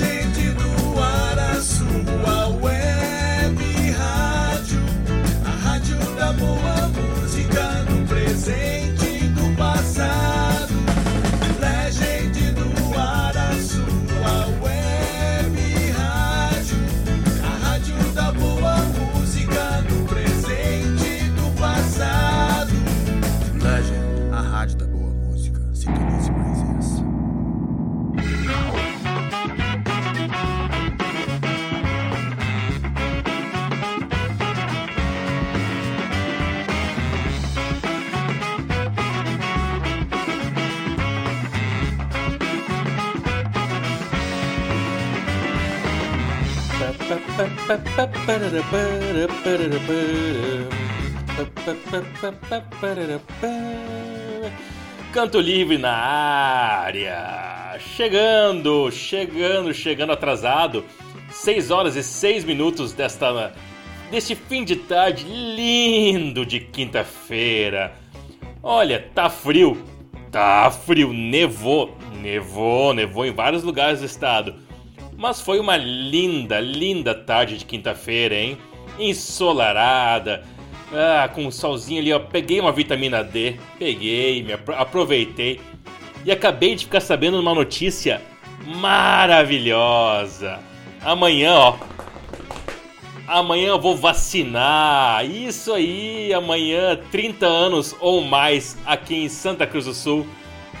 Legend 0.00 0.23
Canto 55.12 55.40
livre 55.40 55.78
na 55.78 55.92
área. 55.92 57.76
Chegando, 57.78 58.90
chegando, 58.90 59.74
chegando 59.74 60.12
atrasado. 60.12 60.84
6 61.30 61.70
horas 61.70 61.96
e 61.96 62.02
6 62.02 62.44
minutos 62.44 62.92
desta 62.92 63.52
deste 64.10 64.36
fim 64.36 64.64
de 64.64 64.76
tarde 64.76 65.24
lindo 65.24 66.46
de 66.46 66.60
quinta-feira. 66.60 67.92
Olha, 68.62 69.04
tá 69.14 69.28
frio. 69.28 69.82
Tá 70.30 70.70
frio, 70.70 71.12
nevou, 71.12 71.96
nevou, 72.20 72.94
nevou 72.94 73.26
em 73.26 73.32
vários 73.32 73.62
lugares 73.62 74.00
do 74.00 74.06
estado. 74.06 74.63
Mas 75.24 75.40
foi 75.40 75.58
uma 75.58 75.78
linda, 75.78 76.60
linda 76.60 77.14
tarde 77.14 77.56
de 77.56 77.64
quinta-feira, 77.64 78.34
hein? 78.34 78.58
Ensolarada, 78.98 80.44
ah, 80.92 81.26
com 81.28 81.46
o 81.46 81.50
solzinho 81.50 82.02
ali, 82.02 82.12
ó. 82.12 82.18
Peguei 82.18 82.60
uma 82.60 82.70
vitamina 82.70 83.24
D, 83.24 83.56
peguei, 83.78 84.42
me 84.42 84.52
apro- 84.52 84.74
aproveitei 84.74 85.62
e 86.26 86.30
acabei 86.30 86.74
de 86.74 86.84
ficar 86.84 87.00
sabendo 87.00 87.40
uma 87.40 87.54
notícia 87.54 88.20
maravilhosa. 88.66 90.58
Amanhã, 91.00 91.54
ó. 91.54 91.76
Amanhã 93.26 93.68
eu 93.68 93.80
vou 93.80 93.96
vacinar. 93.96 95.24
Isso 95.24 95.72
aí, 95.72 96.34
amanhã, 96.34 97.00
30 97.10 97.46
anos 97.46 97.96
ou 97.98 98.20
mais 98.20 98.76
aqui 98.84 99.24
em 99.24 99.30
Santa 99.30 99.66
Cruz 99.66 99.86
do 99.86 99.94
Sul, 99.94 100.26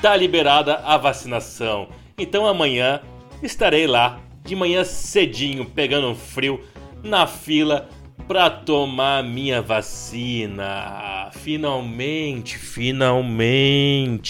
tá 0.02 0.14
liberada 0.14 0.82
a 0.84 0.98
vacinação. 0.98 1.88
Então 2.18 2.46
amanhã 2.46 3.00
estarei 3.42 3.86
lá 3.86 4.20
de 4.44 4.54
manhã 4.54 4.84
cedinho, 4.84 5.64
pegando 5.64 6.06
um 6.08 6.14
frio 6.14 6.60
na 7.02 7.26
fila 7.26 7.88
para 8.28 8.50
tomar 8.50 9.24
minha 9.24 9.62
vacina. 9.62 11.30
Finalmente, 11.32 12.58
finalmente. 12.58 14.28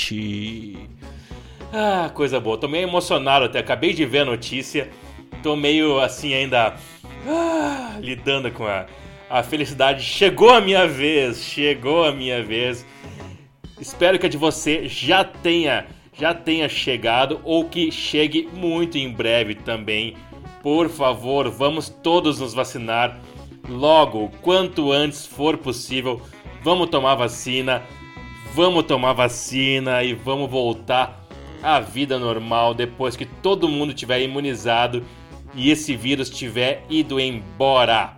Ah, 1.73 2.11
coisa 2.15 2.39
boa. 2.39 2.57
Tô 2.57 2.69
meio 2.69 2.85
emocionado 2.85 3.47
até. 3.47 3.59
Acabei 3.59 3.93
de 3.93 4.07
ver 4.07 4.21
a 4.21 4.25
notícia. 4.25 4.89
Tô 5.43 5.57
meio 5.57 5.99
assim 6.01 6.33
ainda 6.33 6.77
ah, 7.27 7.99
lidando 8.01 8.51
com 8.53 8.65
a, 8.67 8.87
a 9.29 9.43
felicidade. 9.43 10.03
Chegou 10.03 10.51
a 10.51 10.61
minha 10.61 10.87
vez, 10.87 11.43
chegou 11.43 12.05
a 12.05 12.13
minha 12.13 12.43
vez. 12.43 12.87
Espero 13.81 14.19
que 14.19 14.27
a 14.27 14.29
de 14.29 14.37
você 14.37 14.87
já 14.89 15.25
tenha 15.25 15.87
já 16.19 16.35
tenha 16.35 16.69
chegado 16.69 17.41
ou 17.45 17.69
que 17.69 17.91
chegue 17.91 18.49
muito 18.53 18.97
em 18.97 19.11
breve 19.11 19.55
também. 19.55 20.17
Por 20.63 20.89
favor, 20.89 21.51
vamos 21.51 21.89
todos 21.89 22.41
nos 22.41 22.55
vacinar 22.55 23.19
logo, 23.69 24.31
quanto 24.41 24.93
antes 24.93 25.27
for 25.27 25.59
possível. 25.59 26.23
Vamos 26.63 26.89
tomar 26.89 27.15
vacina, 27.15 27.83
vamos 28.55 28.85
tomar 28.85 29.13
vacina 29.13 30.03
e 30.03 30.15
vamos 30.15 30.51
voltar 30.51 31.25
à 31.63 31.81
vida 31.81 32.19
normal 32.19 32.75
depois 32.75 33.17
que 33.17 33.27
todo 33.27 33.69
mundo 33.69 33.93
tiver 33.93 34.21
imunizado 34.21 35.05
e 35.55 35.71
esse 35.71 35.95
vírus 35.95 36.31
tiver 36.31 36.85
ido 36.89 37.21
embora. 37.21 38.17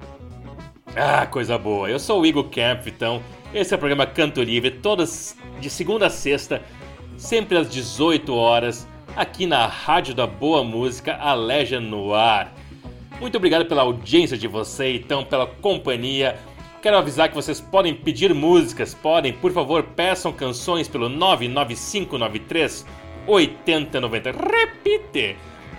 Ah, 0.95 1.27
coisa 1.27 1.59
boa. 1.59 1.91
Eu 1.91 1.99
sou 1.99 2.21
o 2.21 2.27
Igor 2.27 2.45
Kempf, 2.45 2.89
então 2.89 3.23
esse 3.53 3.73
é 3.73 3.77
o 3.77 3.79
programa 3.79 4.07
Canto 4.07 4.43
Livre, 4.43 4.71
todas 4.71 5.37
de 5.61 5.71
segunda 5.71 6.07
a 6.07 6.11
sexta, 6.11 6.63
sempre 7.17 7.59
às 7.59 7.71
18 7.71 8.35
horas, 8.35 8.87
aqui 9.17 9.47
na 9.47 9.67
Rádio 9.67 10.15
da 10.15 10.27
Boa 10.27 10.63
Música, 10.63 11.17
a 11.17 11.35
no 11.81 12.15
ar. 12.15 12.53
Muito 13.21 13.37
obrigado 13.37 13.67
pela 13.67 13.83
audiência 13.83 14.37
de 14.37 14.47
você, 14.47 14.95
então 14.95 15.25
pela 15.25 15.47
companhia. 15.47 16.39
Quero 16.83 16.99
avisar 16.99 17.29
que 17.29 17.35
vocês 17.35 17.61
podem 17.61 17.95
pedir 17.95 18.35
músicas, 18.35 18.95
podem, 18.95 19.33
por 19.33 19.53
favor, 19.53 19.83
peçam 19.83 20.33
canções 20.33 20.87
pelo 20.87 21.09
99593 21.09 22.87
8090. 23.27 24.33
Repite! 24.33 25.37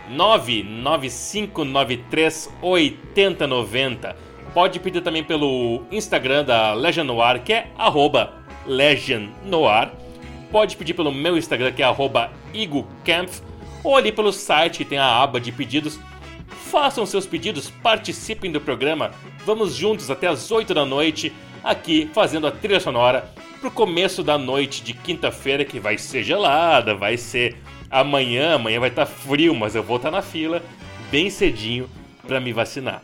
99593 0.10 2.50
8090. 2.62 4.16
Pode 4.54 4.80
pedir 4.80 5.02
também 5.02 5.24
pelo 5.24 5.84
Instagram 5.92 6.44
da 6.44 6.74
Legend 6.74 7.08
Noir, 7.08 7.42
que 7.44 7.54
é 7.54 7.72
arroba 7.78 8.34
Legend 8.66 9.30
Noir. 9.46 9.92
Pode 10.52 10.78
pedir 10.78 10.94
pelo 10.94 11.12
meu 11.12 11.38
Instagram, 11.38 11.72
que 11.72 11.84
é 11.84 11.96
IgoCampf, 12.54 13.42
ou 13.84 13.96
ali 13.96 14.12
pelo 14.12 14.32
site 14.32 14.80
que 14.80 14.86
tem 14.86 14.98
a 14.98 15.22
aba 15.22 15.40
de 15.40 15.52
pedidos. 15.52 16.00
Façam 16.72 17.06
seus 17.06 17.26
pedidos, 17.26 17.70
participem 17.70 18.52
do 18.52 18.60
programa. 18.60 19.12
Vamos 19.46 19.76
juntos 19.76 20.12
até 20.12 20.28
as 20.28 20.52
8 20.52 20.74
da 20.74 20.86
noite, 20.86 21.34
aqui 21.64 22.10
fazendo 22.14 22.48
a 22.48 22.52
trilha 22.52 22.80
sonora 22.80 23.30
pro 23.60 23.72
começo 23.72 24.24
da 24.24 24.38
noite 24.38 24.84
de 24.84 24.94
quinta-feira, 24.94 25.66
que 25.66 25.80
vai 25.80 25.98
ser 25.98 26.24
gelada, 26.24 26.94
vai 26.94 27.18
ser 27.18 27.58
amanhã, 27.90 28.56
amanhã 28.56 28.80
vai 28.80 28.90
estar 28.90 29.06
frio, 29.06 29.56
mas 29.56 29.76
eu 29.76 29.84
vou 29.84 29.98
estar 29.98 30.12
na 30.12 30.22
fila 30.22 30.62
bem 31.10 31.30
cedinho 31.30 31.90
para 32.26 32.40
me 32.40 32.52
vacinar. 32.54 33.02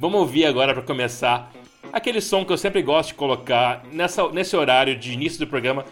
Vamos 0.00 0.20
ouvir 0.20 0.44
agora 0.44 0.74
para 0.74 0.82
começar 0.82 1.52
aquele 1.92 2.20
som 2.20 2.44
que 2.44 2.52
eu 2.52 2.58
sempre 2.58 2.82
gosto 2.82 3.10
de 3.10 3.14
colocar 3.14 3.84
nessa, 3.92 4.28
nesse 4.28 4.56
horário 4.56 4.96
de 4.96 5.12
início 5.12 5.38
do 5.38 5.46
programa, 5.46 5.84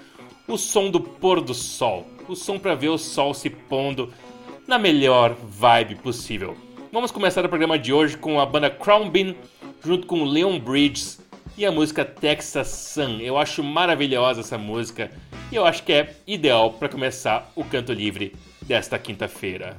o 0.46 0.56
som 0.56 0.90
do 0.90 1.00
pôr 1.00 1.40
do 1.40 1.54
sol, 1.54 2.06
o 2.28 2.34
som 2.34 2.58
para 2.58 2.74
ver 2.74 2.88
o 2.88 2.98
sol 2.98 3.32
se 3.34 3.48
pondo 3.48 4.12
na 4.66 4.78
melhor 4.78 5.34
vibe 5.34 5.96
possível. 5.96 6.56
Vamos 6.92 7.10
começar 7.10 7.44
o 7.44 7.48
programa 7.48 7.78
de 7.78 7.92
hoje 7.92 8.16
com 8.16 8.38
a 8.40 8.46
banda 8.46 8.70
Crown 8.70 9.08
Bean 9.08 9.34
junto 9.84 10.06
com 10.06 10.24
Leon 10.24 10.58
Bridges 10.58 11.20
e 11.56 11.64
a 11.64 11.72
música 11.72 12.04
Texas 12.04 12.68
Sun. 12.68 13.20
Eu 13.20 13.38
acho 13.38 13.62
maravilhosa 13.62 14.40
essa 14.40 14.58
música 14.58 15.10
e 15.50 15.56
eu 15.56 15.64
acho 15.64 15.82
que 15.82 15.92
é 15.92 16.16
ideal 16.26 16.72
para 16.72 16.88
começar 16.88 17.50
o 17.54 17.64
canto 17.64 17.92
livre 17.92 18.34
desta 18.62 18.98
quinta-feira. 18.98 19.76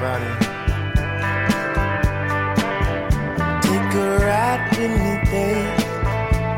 body. 0.00 0.32
Take 3.66 3.94
a 3.94 4.08
ride 4.24 4.64
with 4.72 4.92
me, 5.04 5.14
babe. 5.30 5.78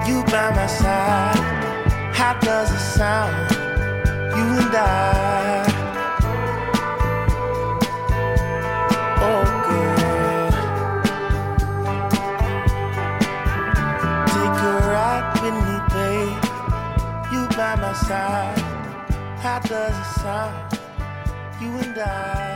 You 0.06 0.23
by 0.33 0.49
my 0.55 0.67
side. 0.69 1.43
How 2.15 2.35
does 2.39 2.71
it 2.71 2.85
sound? 2.97 3.50
You 4.37 4.47
and 4.62 4.77
I. 4.77 5.65
Oh, 9.29 9.45
girl. 9.67 10.53
Take 14.35 14.59
a 14.71 14.75
ride 14.95 15.27
with 15.43 15.56
me, 15.67 15.77
babe. 15.95 16.43
You 17.33 17.43
by 17.56 17.75
my 17.85 17.93
side. 18.06 18.59
How 19.45 19.59
does 19.59 19.97
it 20.05 20.11
sound? 20.21 20.79
You 21.61 21.71
and 21.79 21.99
I. 21.99 22.51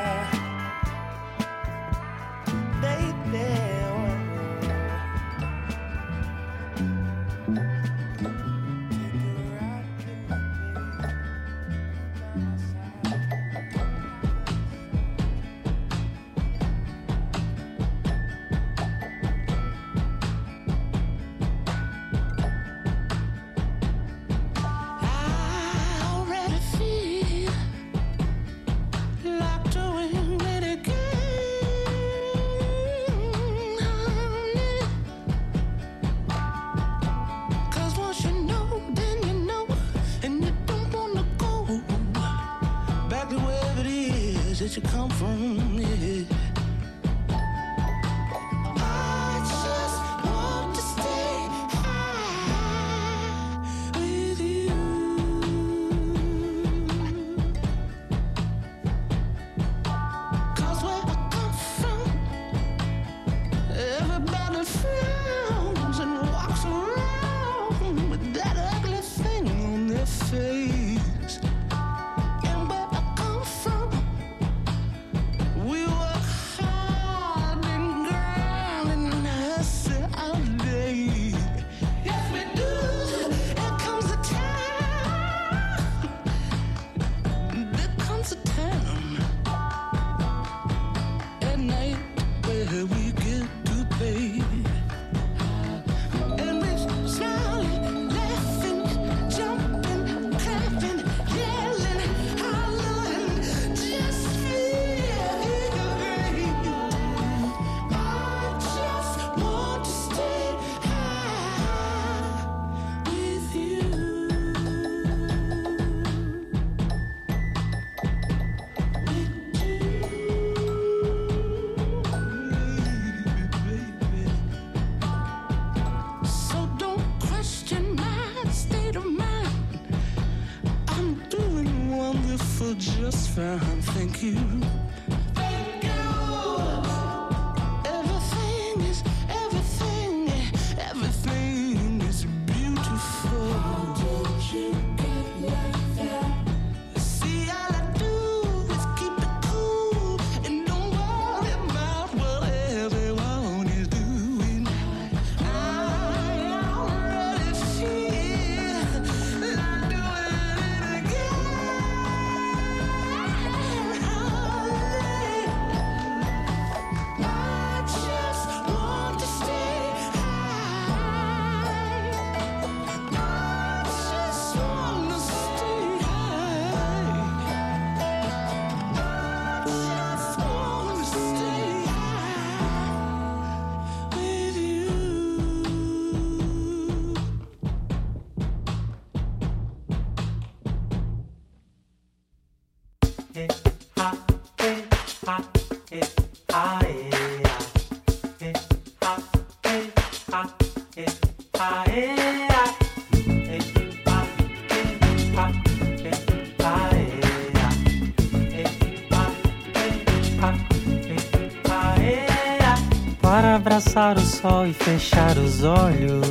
Para 213.21 213.57
abraçar 213.57 214.17
o 214.17 214.21
sol 214.21 214.67
e 214.67 214.73
fechar 214.73 215.37
os 215.37 215.63
olhos. 215.63 216.25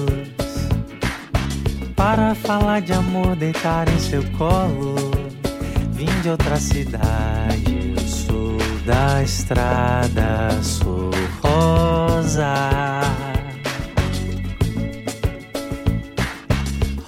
Para 1.95 2.33
falar 2.33 2.81
de 2.81 2.93
amor, 2.93 3.35
deitar 3.35 3.87
em 3.89 3.99
seu 3.99 4.23
colo. 4.31 5.04
Vim 5.95 6.21
de 6.21 6.29
outra 6.29 6.57
cidade, 6.57 7.93
eu 7.95 8.05
sou 8.05 8.57
da 8.85 9.23
estrada, 9.23 10.51
sou 10.61 11.09
rosa. 11.41 13.01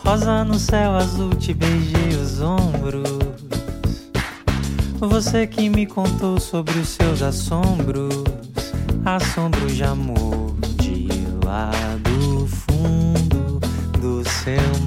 Rosa 0.06 0.46
no 0.46 0.58
céu 0.58 0.92
azul, 0.96 1.32
te 1.32 1.54
beijei 1.54 2.16
os 2.16 2.40
ombros. 2.40 3.20
Você 5.00 5.46
que 5.46 5.68
me 5.68 5.86
contou 5.86 6.40
sobre 6.40 6.80
os 6.80 6.88
seus 6.88 7.22
assombros, 7.22 8.24
assombros 9.04 9.76
de 9.76 9.84
amor 9.84 10.56
de 10.78 11.10
lá 11.46 11.72
do 12.04 12.48
fundo 12.48 13.60
do 14.00 14.24
seu 14.30 14.87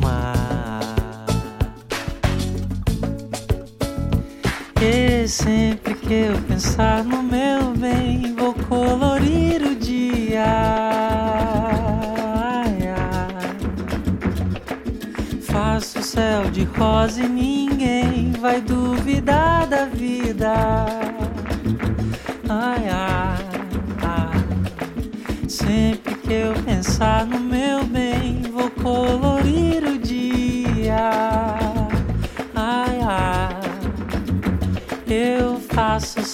sempre 5.30 5.94
que 5.94 6.12
eu 6.12 6.36
pensar 6.48 7.04
no 7.04 7.22
meu 7.22 7.70
bem, 7.76 8.34
vou 8.34 8.52
colorir 8.52 9.62
o 9.62 9.76
dia. 9.76 10.44
Ai, 12.34 12.88
ai. 12.88 13.56
Faço 15.42 16.00
o 16.00 16.02
céu 16.02 16.50
de 16.50 16.64
rosa 16.64 17.22
e 17.22 17.28
ninguém 17.28 18.32
vai 18.40 18.60
duvidar 18.60 19.68
da 19.68 19.84
vida. 19.84 20.52
Ai, 22.48 22.88
ai. 22.88 23.50
Sempre 25.48 26.14
que 26.16 26.32
eu 26.32 26.54
pensar 26.64 27.24
no 27.24 27.38
meu 27.38 27.84
bem, 27.84 28.42
vou 28.52 28.68
colorir 28.70 29.79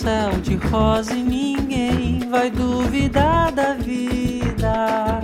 céu 0.06 0.30
de 0.40 0.54
rosa 0.68 1.12
e 1.14 1.20
ninguém 1.20 2.30
vai 2.30 2.48
duvidar 2.48 3.50
da 3.50 3.74
vida. 3.74 5.20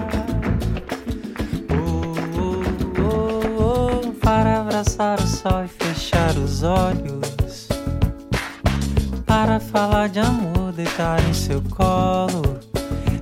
Oh, 1.70 2.12
oh, 2.36 3.00
oh, 3.00 4.08
oh, 4.08 4.12
para 4.14 4.62
abraçar 4.62 5.20
o 5.20 5.26
sol 5.28 5.64
e 5.64 5.68
fechar 5.68 6.36
os 6.36 6.64
olhos. 6.64 7.68
Para 9.24 9.60
falar 9.60 10.08
de 10.08 10.18
amor, 10.18 10.72
deitar 10.72 11.20
em 11.28 11.32
seu 11.32 11.62
colo. 11.62 12.58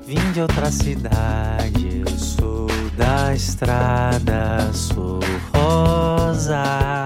Vim 0.06 0.32
de 0.32 0.40
outra 0.40 0.70
cidade, 0.70 2.02
eu 2.06 2.18
sou 2.18 2.68
da 2.96 3.34
estrada, 3.34 4.72
sou 4.72 5.20
rosa. 5.52 6.99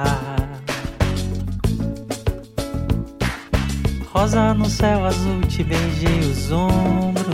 Rosa 4.25 4.55
no 4.55 4.65
céu 4.71 5.05
azul, 5.05 5.43
te 5.43 5.63
beijei 5.63 6.21
os 6.21 6.51
ombros. 6.51 7.27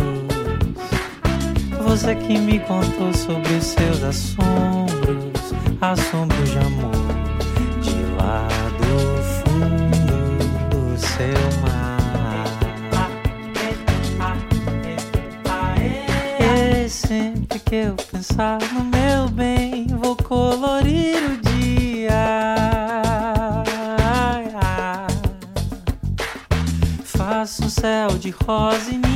Você 1.84 2.16
que 2.16 2.36
me 2.36 2.58
contou 2.58 3.14
sobre 3.14 3.52
os 3.52 3.64
seus 3.64 4.02
assombros, 4.02 5.54
assombros 5.80 6.50
de 6.50 6.58
amor, 6.58 6.90
de 7.80 7.94
lá 8.20 8.48
do 8.80 9.22
fundo 9.38 10.36
do 10.70 10.98
seu 10.98 11.62
mar. 11.62 12.00
Sempre 16.88 17.60
que 17.60 17.76
eu 17.76 17.94
pensar 18.10 18.58
no 18.72 18.82
meu 18.82 19.28
bem, 19.28 19.86
vou 19.86 20.16
colorir 20.16 21.18
o 21.24 21.39
rosa 28.30 28.90
e 28.90 29.09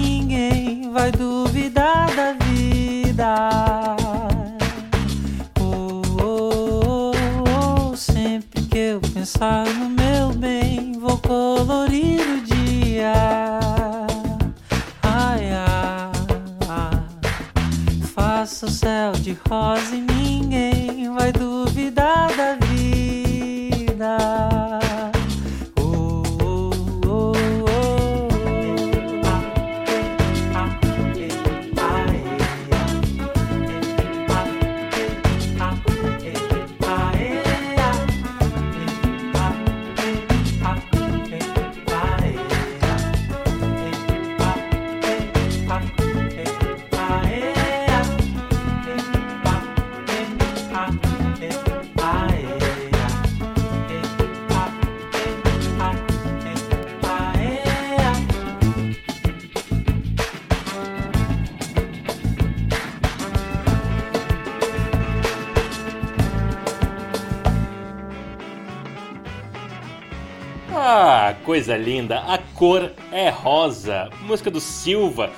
Ah, 70.87 71.35
coisa 71.47 71.79
linda. 71.79 72.19
A 72.19 72.37
cor 72.37 72.93
é 73.11 73.31
rosa. 73.31 74.11
Música 74.21 74.51
do 74.51 74.61
Silva. 74.61 75.31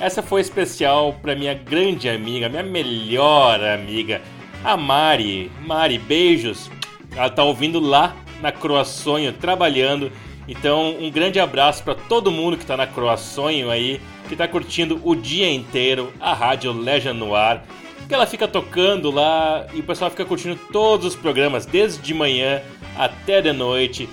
Essa 0.00 0.22
foi 0.22 0.40
especial 0.40 1.14
pra 1.20 1.36
minha 1.36 1.52
grande 1.52 2.08
amiga, 2.08 2.48
minha 2.48 2.62
melhor 2.62 3.62
amiga, 3.62 4.22
a 4.64 4.74
Mari. 4.74 5.52
Mari, 5.66 5.98
beijos. 5.98 6.70
Ela 7.14 7.28
tá 7.28 7.44
ouvindo 7.44 7.78
lá 7.78 8.16
na 8.40 8.50
Croaçonho 8.50 9.34
trabalhando. 9.34 10.10
Então, 10.48 10.96
um 10.98 11.10
grande 11.10 11.38
abraço 11.38 11.84
para 11.84 11.94
todo 11.94 12.32
mundo 12.32 12.56
que 12.56 12.64
está 12.64 12.74
na 12.74 12.86
Croaçonho 12.86 13.68
aí, 13.68 14.00
que 14.28 14.32
está 14.32 14.48
curtindo 14.48 14.98
o 15.04 15.14
dia 15.14 15.52
inteiro 15.52 16.10
a 16.18 16.32
rádio 16.32 16.72
Legend 16.72 17.18
no 17.18 17.34
ar, 17.34 17.66
que 18.08 18.14
ela 18.14 18.26
fica 18.26 18.48
tocando 18.48 19.10
lá 19.10 19.66
e 19.74 19.80
o 19.80 19.84
pessoal 19.84 20.10
fica 20.10 20.24
curtindo 20.24 20.58
todos 20.72 21.04
os 21.04 21.14
programas, 21.14 21.66
desde 21.66 22.00
de 22.00 22.14
manhã 22.14 22.62
até 22.96 23.42
de 23.42 23.52
noite. 23.52 24.08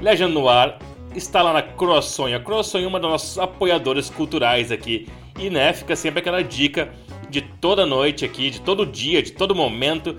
Legend 0.00 0.32
no 0.32 0.48
ar 0.48 0.78
está 1.14 1.42
lá 1.42 1.52
na 1.52 1.62
Croaçonho. 1.62 2.36
A 2.36 2.40
Croaçonho 2.40 2.84
é 2.84 2.88
uma 2.88 3.00
das 3.00 3.10
nossas 3.10 3.38
apoiadoras 3.38 4.08
culturais 4.10 4.70
aqui. 4.70 5.08
E 5.38 5.50
né, 5.50 5.72
fica 5.72 5.96
sempre 5.96 6.20
aquela 6.20 6.42
dica 6.42 6.92
de 7.28 7.42
toda 7.42 7.86
noite 7.86 8.24
aqui, 8.24 8.50
de 8.50 8.60
todo 8.60 8.86
dia, 8.86 9.22
de 9.22 9.32
todo 9.32 9.54
momento. 9.54 10.16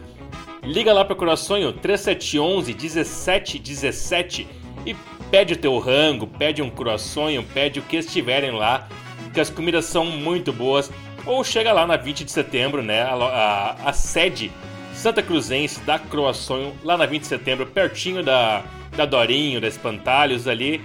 Liga 0.64 0.94
lá 0.94 1.06
para 1.06 1.16
Croaçonho 1.16 1.72
3711 1.74 2.74
1717 2.74 4.48
e 4.86 4.96
pede 5.32 5.54
o 5.54 5.58
teu 5.58 5.78
rango, 5.80 6.28
pede 6.28 6.62
um 6.62 6.70
croissonho, 6.70 7.44
pede 7.44 7.80
o 7.80 7.84
que 7.84 7.98
estiverem 7.98 8.52
lá, 8.52 8.88
que 9.34 9.40
as 9.40 9.50
comidas 9.50 9.86
são 9.86 10.06
muito 10.06 10.52
boas. 10.52 10.92
Ou 11.26 11.44
chega 11.44 11.72
lá 11.72 11.86
na 11.86 11.98
20 11.98 12.26
de 12.26 12.32
setembro, 12.32 12.82
né, 12.82 13.04
a, 13.04 13.14
a, 13.14 13.90
a 13.90 13.94
sede 13.94 14.52
Santa 14.94 15.22
Cruzense 15.22 15.80
da 15.82 16.00
Croaçonho, 16.00 16.74
lá 16.84 16.98
na 16.98 17.06
20 17.06 17.22
de 17.22 17.28
setembro, 17.28 17.66
pertinho 17.68 18.24
da, 18.24 18.64
da 18.96 19.06
Dorinho, 19.06 19.62
da 19.62 19.68
Espantalhos 19.68 20.48
ali. 20.48 20.82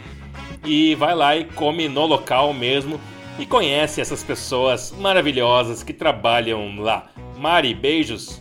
E 0.65 0.95
vai 0.95 1.15
lá 1.15 1.37
e 1.37 1.45
come 1.45 1.89
no 1.89 2.07
local 2.07 2.53
mesmo 2.55 3.01
e 3.39 3.45
conhece 3.45 4.01
essas 4.01 4.23
pessoas 4.23 4.93
maravilhosas 4.99 5.83
que 5.83 5.93
trabalham 5.93 6.77
lá. 6.79 7.11
Mari, 7.37 7.75
beijos. 7.75 8.41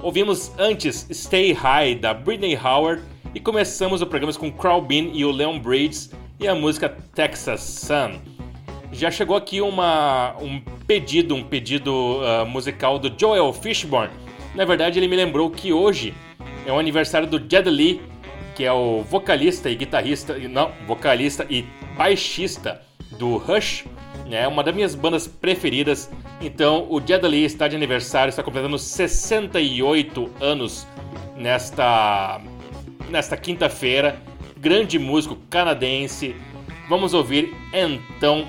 Ouvimos 0.00 0.52
antes 0.58 1.08
Stay 1.10 1.52
High 1.52 1.96
da 1.96 2.12
Britney 2.12 2.56
Howard 2.56 3.02
e 3.34 3.40
começamos 3.40 4.02
o 4.02 4.06
programa 4.06 4.32
com 4.34 4.50
Crowbin 4.50 5.10
e 5.14 5.24
o 5.24 5.30
Leon 5.30 5.58
Bridges 5.58 6.10
e 6.38 6.46
a 6.46 6.54
música 6.54 6.88
Texas 7.14 7.60
Sun. 7.60 8.18
Já 8.92 9.10
chegou 9.10 9.36
aqui 9.36 9.60
uma, 9.60 10.36
um 10.40 10.60
pedido, 10.86 11.34
um 11.34 11.42
pedido 11.42 11.92
uh, 11.92 12.46
musical 12.46 12.98
do 12.98 13.12
Joel 13.18 13.52
Fishburne. 13.52 14.12
Na 14.54 14.64
verdade, 14.64 14.98
ele 14.98 15.08
me 15.08 15.16
lembrou 15.16 15.50
que 15.50 15.72
hoje 15.72 16.14
é 16.64 16.72
o 16.72 16.78
aniversário 16.78 17.28
do 17.28 17.38
Jed 17.38 17.68
Lee, 17.68 18.00
que 18.56 18.64
é 18.64 18.72
o 18.72 19.02
vocalista 19.02 19.68
e 19.68 19.76
guitarrista, 19.76 20.36
não, 20.48 20.72
vocalista 20.86 21.46
e 21.48 21.66
baixista 21.94 22.80
do 23.18 23.36
Rush, 23.36 23.84
é 24.30 24.48
uma 24.48 24.64
das 24.64 24.74
minhas 24.74 24.94
bandas 24.94 25.28
preferidas. 25.28 26.10
Então, 26.40 26.86
o 26.90 26.98
Jed 26.98 27.24
Lee 27.26 27.44
está 27.44 27.68
de 27.68 27.76
aniversário, 27.76 28.30
está 28.30 28.42
completando 28.42 28.78
68 28.78 30.30
anos 30.40 30.86
nesta 31.36 32.40
nesta 33.10 33.36
quinta-feira. 33.36 34.20
Grande 34.56 34.98
músico 34.98 35.36
canadense. 35.48 36.34
Vamos 36.88 37.12
ouvir 37.12 37.54
então 37.72 38.48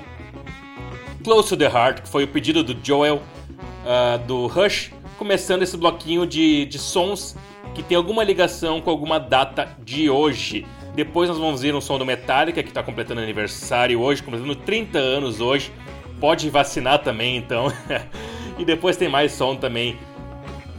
Close 1.22 1.50
to 1.50 1.56
the 1.56 1.66
Heart, 1.66 2.02
que 2.02 2.08
foi 2.08 2.24
o 2.24 2.28
pedido 2.28 2.64
do 2.64 2.74
Joel 2.82 3.16
uh, 3.16 4.18
do 4.26 4.46
Rush, 4.46 4.90
começando 5.18 5.62
esse 5.62 5.76
bloquinho 5.76 6.26
de, 6.26 6.64
de 6.64 6.78
sons 6.78 7.36
que 7.78 7.82
tem 7.84 7.96
alguma 7.96 8.24
ligação 8.24 8.80
com 8.80 8.90
alguma 8.90 9.20
data 9.20 9.68
de 9.84 10.10
hoje. 10.10 10.66
Depois 10.96 11.28
nós 11.28 11.38
vamos 11.38 11.62
ver 11.62 11.76
um 11.76 11.80
som 11.80 11.96
do 11.96 12.04
Metallica, 12.04 12.60
que 12.60 12.70
está 12.70 12.82
completando 12.82 13.20
aniversário 13.20 14.00
hoje, 14.00 14.20
completando 14.20 14.56
30 14.56 14.98
anos 14.98 15.40
hoje. 15.40 15.70
Pode 16.18 16.50
vacinar 16.50 16.98
também, 16.98 17.36
então. 17.36 17.72
e 18.58 18.64
depois 18.64 18.96
tem 18.96 19.08
mais 19.08 19.30
som 19.30 19.54
também 19.54 19.96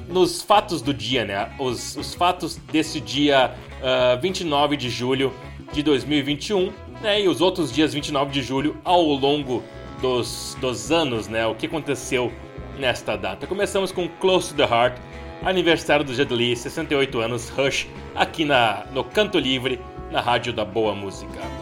nos 0.09 0.41
fatos 0.41 0.81
do 0.81 0.93
dia, 0.93 1.23
né? 1.23 1.49
Os, 1.57 1.95
os 1.95 2.13
fatos 2.13 2.57
desse 2.69 2.99
dia 2.99 3.53
uh, 3.81 4.15
ah, 4.15 4.19
29 4.21 4.75
de 4.75 4.89
julho 4.89 5.31
de 5.71 5.81
2021, 5.81 6.73
né? 7.01 7.21
E 7.21 7.29
os 7.29 7.39
outros 7.39 7.71
dias 7.71 7.93
29 7.93 8.29
de 8.29 8.41
julho 8.41 8.75
ao 8.83 9.03
longo 9.03 9.63
dos, 10.01 10.57
dos 10.59 10.91
anos, 10.91 11.29
né? 11.29 11.47
O 11.47 11.55
que 11.55 11.65
aconteceu 11.65 12.29
nesta 12.77 13.15
data. 13.15 13.47
Começamos 13.47 13.89
com 13.93 14.09
Close 14.19 14.49
to 14.49 14.55
the 14.55 14.63
Heart, 14.63 14.99
aniversário 15.43 16.05
do 16.05 16.13
Jet 16.13 16.33
Li, 16.33 16.55
68 16.55 17.19
anos, 17.19 17.49
Rush, 17.49 17.87
aqui 18.15 18.45
na, 18.45 18.85
no 18.91 19.03
Canto 19.03 19.39
Livre, 19.39 19.79
na 20.11 20.21
Rádio 20.21 20.53
da 20.53 20.65
Boa 20.65 20.93
Música. 20.93 21.58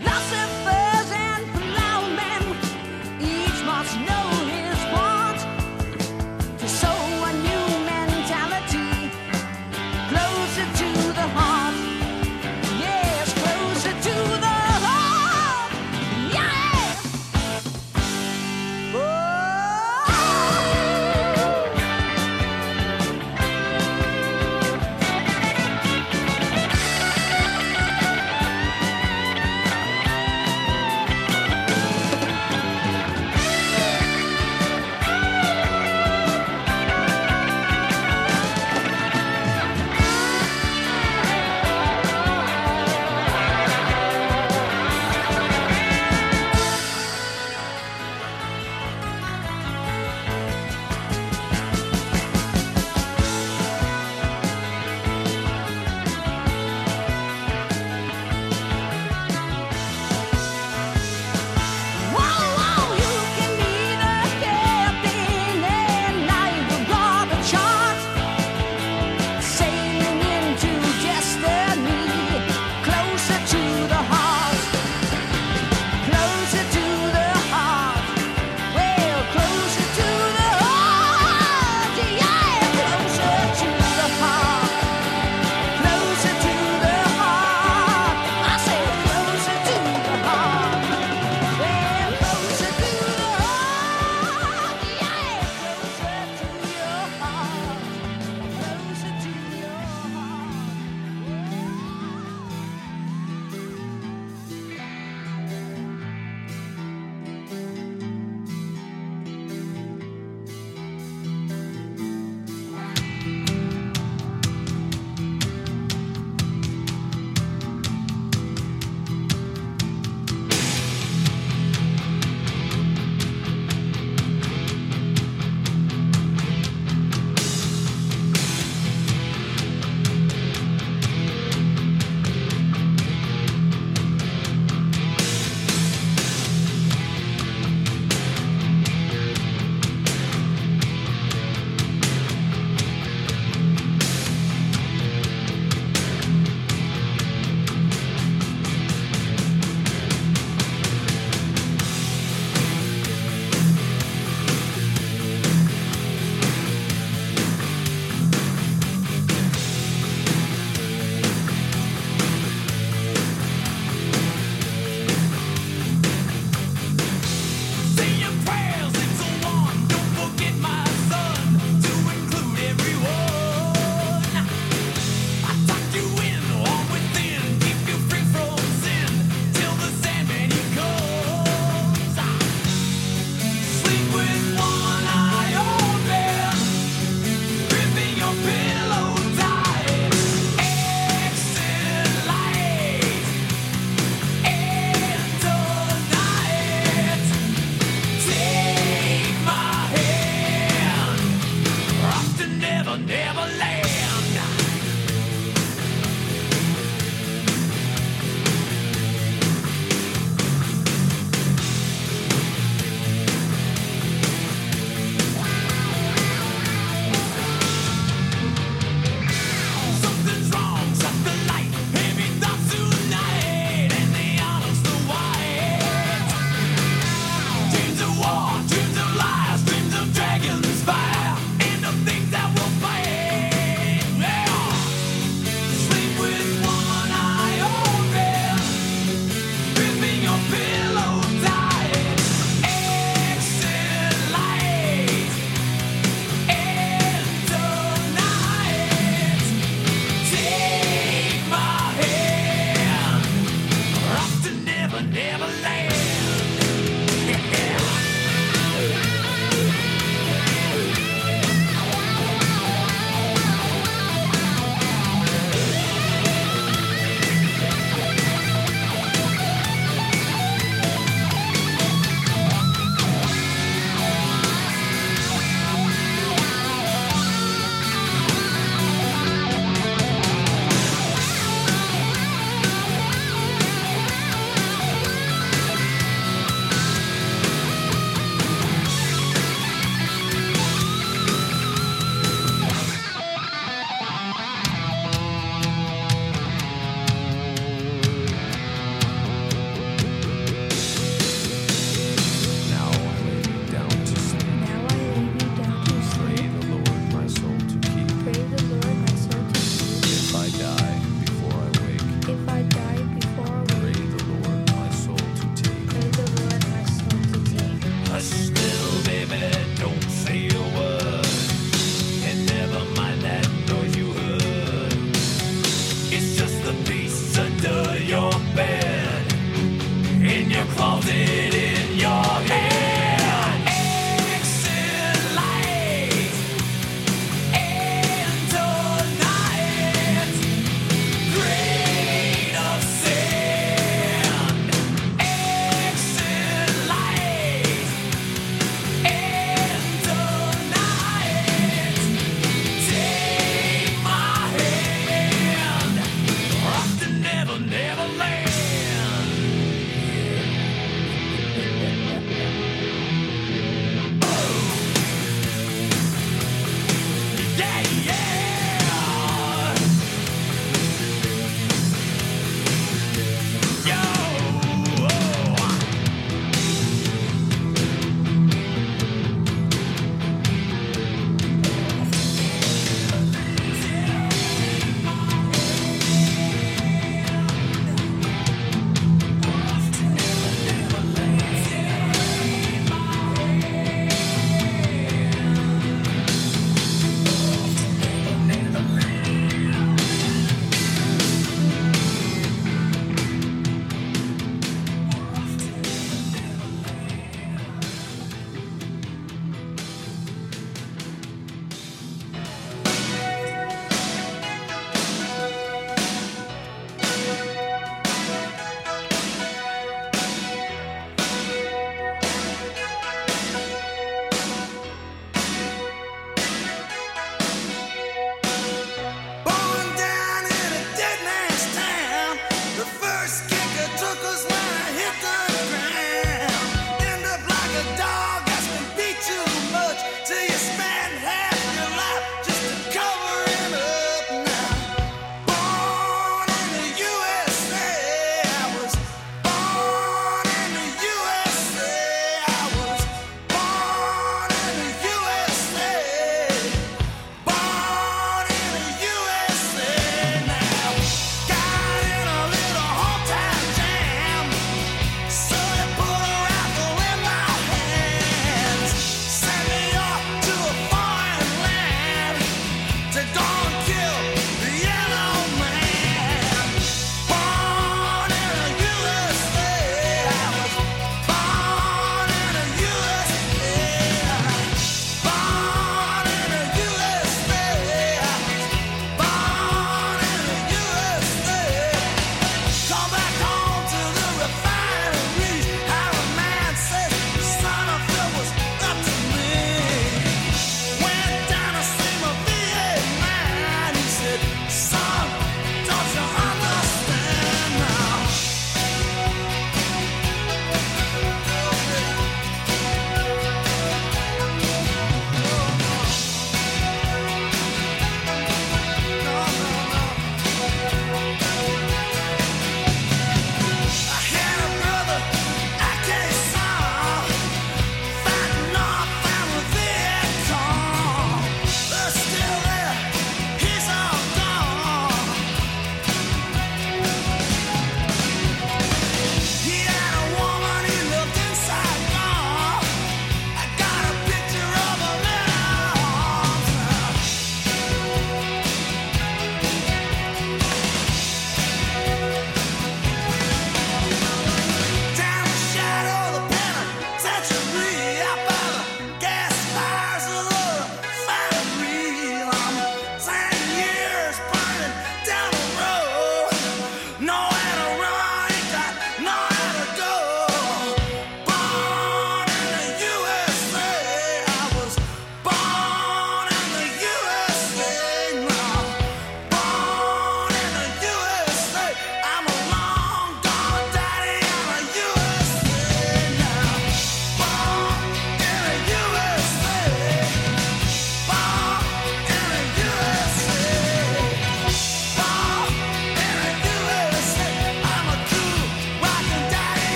Lucifer. 0.00 0.79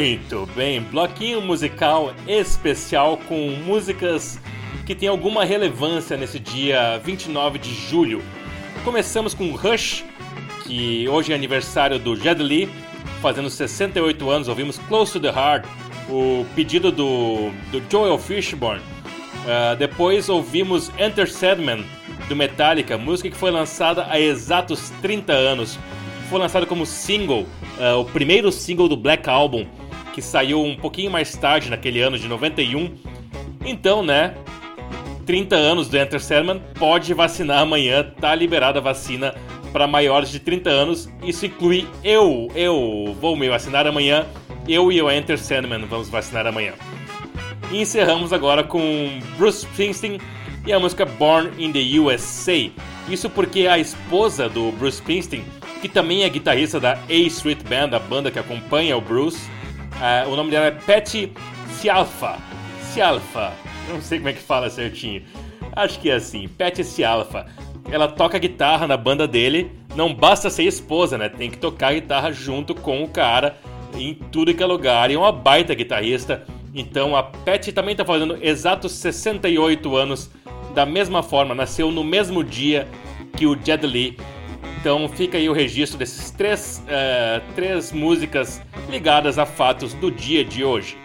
Muito 0.00 0.48
bem, 0.56 0.80
bloquinho 0.80 1.42
musical 1.42 2.14
especial 2.26 3.18
com 3.28 3.50
músicas 3.66 4.40
que 4.86 4.94
tem 4.94 5.06
alguma 5.06 5.44
relevância 5.44 6.16
nesse 6.16 6.38
dia 6.38 6.98
29 7.04 7.58
de 7.58 7.74
julho. 7.74 8.22
Começamos 8.82 9.34
com 9.34 9.54
Rush, 9.54 10.02
que 10.64 11.06
hoje 11.06 11.32
é 11.32 11.34
aniversário 11.34 11.98
do 11.98 12.16
Jed 12.16 12.42
Lee, 12.42 12.66
fazendo 13.20 13.50
68 13.50 14.30
anos. 14.30 14.48
Ouvimos 14.48 14.78
Close 14.88 15.12
to 15.12 15.20
the 15.20 15.28
Heart, 15.28 15.66
o 16.08 16.46
pedido 16.56 16.90
do, 16.90 17.50
do 17.70 17.82
Joel 17.90 18.16
Fishburne. 18.16 18.80
Ah, 19.46 19.74
depois 19.74 20.30
ouvimos 20.30 20.90
Enter 20.98 21.30
Sandman, 21.30 21.84
do 22.26 22.34
Metallica, 22.34 22.96
música 22.96 23.28
que 23.28 23.36
foi 23.36 23.50
lançada 23.50 24.06
há 24.08 24.18
exatos 24.18 24.88
30 25.02 25.30
anos. 25.30 25.78
Foi 26.30 26.38
lançado 26.38 26.66
como 26.66 26.86
single, 26.86 27.46
ah, 27.78 27.96
o 27.96 28.06
primeiro 28.06 28.50
single 28.50 28.88
do 28.88 28.96
Black 28.96 29.28
Album, 29.28 29.66
que 30.12 30.22
saiu 30.22 30.62
um 30.62 30.76
pouquinho 30.76 31.10
mais 31.10 31.34
tarde, 31.36 31.70
naquele 31.70 32.00
ano 32.00 32.18
de 32.18 32.28
91. 32.28 32.94
Então, 33.64 34.02
né, 34.02 34.34
30 35.26 35.54
anos 35.54 35.88
do 35.88 35.96
Enter 35.96 36.20
Sandman, 36.20 36.60
pode 36.78 37.14
vacinar 37.14 37.60
amanhã, 37.60 38.02
tá 38.20 38.34
liberada 38.34 38.78
a 38.78 38.82
vacina 38.82 39.34
para 39.72 39.86
maiores 39.86 40.30
de 40.30 40.40
30 40.40 40.70
anos. 40.70 41.08
Isso 41.22 41.46
inclui 41.46 41.86
eu, 42.02 42.48
eu 42.54 43.16
vou 43.20 43.36
me 43.36 43.48
vacinar 43.48 43.86
amanhã, 43.86 44.26
eu 44.68 44.90
e 44.90 45.00
o 45.00 45.10
Enter 45.10 45.38
Sandman 45.38 45.86
vamos 45.86 46.08
vacinar 46.08 46.46
amanhã. 46.46 46.72
E 47.70 47.80
encerramos 47.80 48.32
agora 48.32 48.64
com 48.64 49.20
Bruce 49.36 49.64
Springsteen 49.64 50.18
e 50.66 50.72
a 50.72 50.78
música 50.78 51.06
Born 51.06 51.50
in 51.58 51.72
the 51.72 51.98
USA. 52.00 52.70
Isso 53.08 53.30
porque 53.30 53.66
a 53.66 53.78
esposa 53.78 54.48
do 54.48 54.72
Bruce 54.72 54.98
Springsteen, 54.98 55.44
que 55.80 55.88
também 55.88 56.24
é 56.24 56.28
guitarrista 56.28 56.80
da 56.80 56.98
A 57.08 57.12
Street 57.12 57.60
Band, 57.62 57.96
a 57.96 57.98
banda 57.98 58.30
que 58.30 58.38
acompanha 58.38 58.96
o 58.96 59.00
Bruce, 59.00 59.48
uh, 60.00 60.30
o 60.30 60.36
nome 60.36 60.50
dela 60.50 60.66
é 60.66 60.70
Patty 60.70 61.32
Cialfa. 61.68 62.38
Cialfa, 62.92 63.52
não 63.88 64.00
sei 64.00 64.18
como 64.18 64.30
é 64.30 64.32
que 64.32 64.40
fala 64.40 64.68
certinho. 64.68 65.22
Acho 65.74 66.00
que 66.00 66.10
é 66.10 66.14
assim, 66.14 66.48
Patty 66.48 66.82
Cialfa. 66.82 67.46
Ela 67.90 68.08
toca 68.08 68.38
guitarra 68.38 68.86
na 68.86 68.96
banda 68.96 69.26
dele. 69.26 69.70
Não 69.94 70.14
basta 70.14 70.50
ser 70.50 70.64
esposa, 70.64 71.18
né? 71.18 71.28
Tem 71.28 71.50
que 71.50 71.58
tocar 71.58 71.94
guitarra 71.94 72.32
junto 72.32 72.74
com 72.74 73.02
o 73.02 73.08
cara 73.08 73.56
em 73.94 74.14
tudo 74.14 74.54
que 74.54 74.62
é 74.62 74.66
lugar. 74.66 75.10
E 75.10 75.14
é 75.14 75.18
uma 75.18 75.32
baita 75.32 75.74
guitarrista. 75.74 76.44
Então 76.74 77.16
a 77.16 77.22
Patty 77.22 77.72
também 77.72 77.92
está 77.92 78.04
fazendo 78.04 78.38
exatos 78.40 78.92
68 78.92 79.96
anos. 79.96 80.30
Da 80.74 80.86
mesma 80.86 81.22
forma, 81.22 81.54
nasceu 81.54 81.90
no 81.90 82.04
mesmo 82.04 82.44
dia 82.44 82.86
que 83.36 83.46
o 83.46 83.58
Jed 83.60 83.86
Lee. 83.86 84.16
Então 84.80 85.06
fica 85.10 85.36
aí 85.36 85.46
o 85.46 85.52
registro 85.52 85.98
desses 85.98 86.30
três, 86.30 86.82
uh, 86.86 87.54
três 87.54 87.92
músicas 87.92 88.62
ligadas 88.88 89.38
a 89.38 89.44
fatos 89.44 89.92
do 89.92 90.10
dia 90.10 90.42
de 90.42 90.64
hoje. 90.64 90.96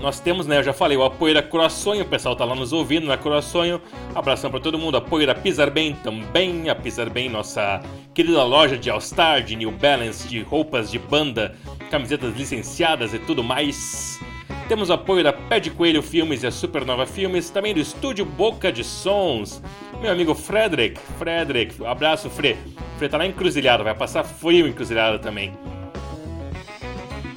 Nós 0.00 0.20
temos, 0.20 0.46
né, 0.46 0.58
eu 0.58 0.62
já 0.62 0.72
falei, 0.72 0.96
o 0.96 1.04
apoio 1.04 1.34
da 1.34 1.42
Corações, 1.42 2.00
o 2.00 2.04
pessoal 2.04 2.36
tá 2.36 2.44
lá 2.44 2.54
nos 2.54 2.72
ouvindo 2.72 3.06
na 3.06 3.16
Corações. 3.16 3.80
Abração 4.14 4.50
para 4.50 4.60
todo 4.60 4.78
mundo, 4.78 4.96
apoio 4.96 5.26
da 5.26 5.34
Pisar 5.34 5.70
Bem 5.70 5.94
também, 5.94 6.68
a 6.68 6.74
Pisar 6.74 7.08
Bem, 7.08 7.28
nossa 7.28 7.82
querida 8.12 8.44
loja 8.44 8.76
de 8.76 8.90
All-Star, 8.90 9.42
de 9.42 9.56
New 9.56 9.70
Balance, 9.70 10.28
de 10.28 10.42
roupas 10.42 10.90
de 10.90 10.98
banda, 10.98 11.56
camisetas 11.90 12.36
licenciadas 12.36 13.14
e 13.14 13.18
tudo 13.18 13.42
mais. 13.42 14.20
Temos 14.68 14.90
apoio 14.90 15.24
da 15.24 15.32
Pé 15.32 15.60
de 15.60 15.70
Coelho 15.70 16.02
Filmes 16.02 16.42
e 16.42 16.46
a 16.46 16.50
Supernova 16.50 17.06
Filmes, 17.06 17.50
também 17.50 17.72
do 17.72 17.80
Estúdio 17.80 18.24
Boca 18.24 18.70
de 18.70 18.84
Sons. 18.84 19.62
Meu 20.00 20.12
amigo 20.12 20.34
Frederick, 20.34 21.00
Frederick, 21.18 21.84
abraço 21.86 22.28
Fre. 22.28 22.56
Fre 22.98 23.08
tá 23.08 23.16
lá 23.16 23.26
encruzilhado, 23.26 23.84
vai 23.84 23.94
passar 23.94 24.24
frio 24.24 24.66
encruzilhado 24.66 25.18
também. 25.20 25.52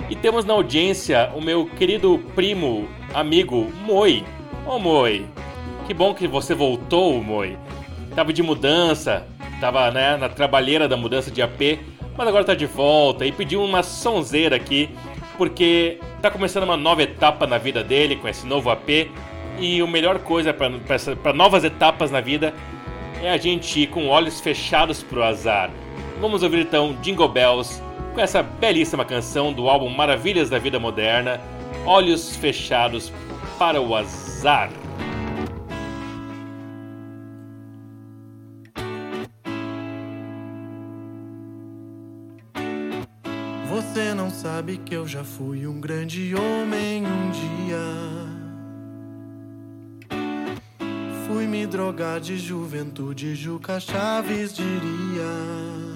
E 0.10 0.16
temos 0.16 0.44
na 0.44 0.56
audiência 0.56 1.30
o 1.36 1.42
meu 1.42 1.68
querido 1.68 2.18
primo, 2.34 2.90
amigo 3.14 3.72
Moi. 3.86 4.26
Ô 4.66 4.72
oh, 4.72 4.80
Moi, 4.80 5.24
que 5.86 5.94
bom 5.94 6.16
que 6.16 6.28
você 6.28 6.56
voltou, 6.56 7.22
Moi. 7.22 7.56
Tava 8.16 8.34
de 8.34 8.42
mudança, 8.42 9.28
tava 9.62 9.92
né, 9.92 10.18
na 10.18 10.28
trabalheira 10.28 10.88
da 10.88 10.98
mudança 10.98 11.30
de 11.30 11.44
AP, 11.44 11.80
mas 12.18 12.28
agora 12.28 12.44
tá 12.44 12.56
de 12.56 12.66
volta 12.66 13.24
e 13.24 13.32
pediu 13.32 13.64
uma 13.64 13.84
sonzeira 13.84 14.56
aqui, 14.56 14.90
porque 15.38 16.00
tá 16.24 16.32
começando 16.32 16.64
uma 16.64 16.76
nova 16.76 17.04
etapa 17.04 17.46
na 17.46 17.60
vida 17.60 17.84
dele 17.84 18.16
com 18.16 18.28
esse 18.28 18.48
novo 18.48 18.72
AP. 18.72 19.12
E 19.60 19.80
a 19.80 19.86
melhor 19.86 20.18
coisa 20.20 20.52
para 20.52 21.34
novas 21.34 21.64
etapas 21.64 22.10
na 22.10 22.20
vida 22.20 22.52
é 23.22 23.30
a 23.30 23.38
gente 23.38 23.82
ir 23.82 23.88
com 23.88 24.08
olhos 24.08 24.40
fechados 24.40 25.04
pro 25.04 25.22
azar. 25.22 25.70
Vamos 26.20 26.42
ouvir 26.42 26.62
então 26.62 26.98
Jingle 27.00 27.28
Bells 27.28 27.80
com 28.14 28.22
essa 28.22 28.42
belíssima 28.42 29.06
canção 29.06 29.54
do 29.54 29.70
álbum 29.70 29.90
Maravilhas 29.90 30.50
da 30.50 30.60
Vida 30.60 30.80
Moderna, 30.80 31.40
Olhos 31.86 32.36
Fechados 32.36 33.12
para 33.58 33.82
o 33.82 33.96
Azar. 33.96 34.70
Você 43.70 44.14
não 44.14 44.30
sabe 44.30 44.78
que 44.78 44.96
eu 44.96 45.08
já 45.08 45.24
fui 45.24 45.66
um 45.68 45.80
grande 45.80 46.34
homem 46.36 47.06
um 47.06 47.32
dia. 47.32 47.80
Fui 51.28 51.46
me 51.46 51.68
drogar 51.68 52.20
de 52.20 52.38
juventude, 52.38 53.36
Juca 53.36 53.80
Chaves 53.80 54.54
diria. 54.54 55.89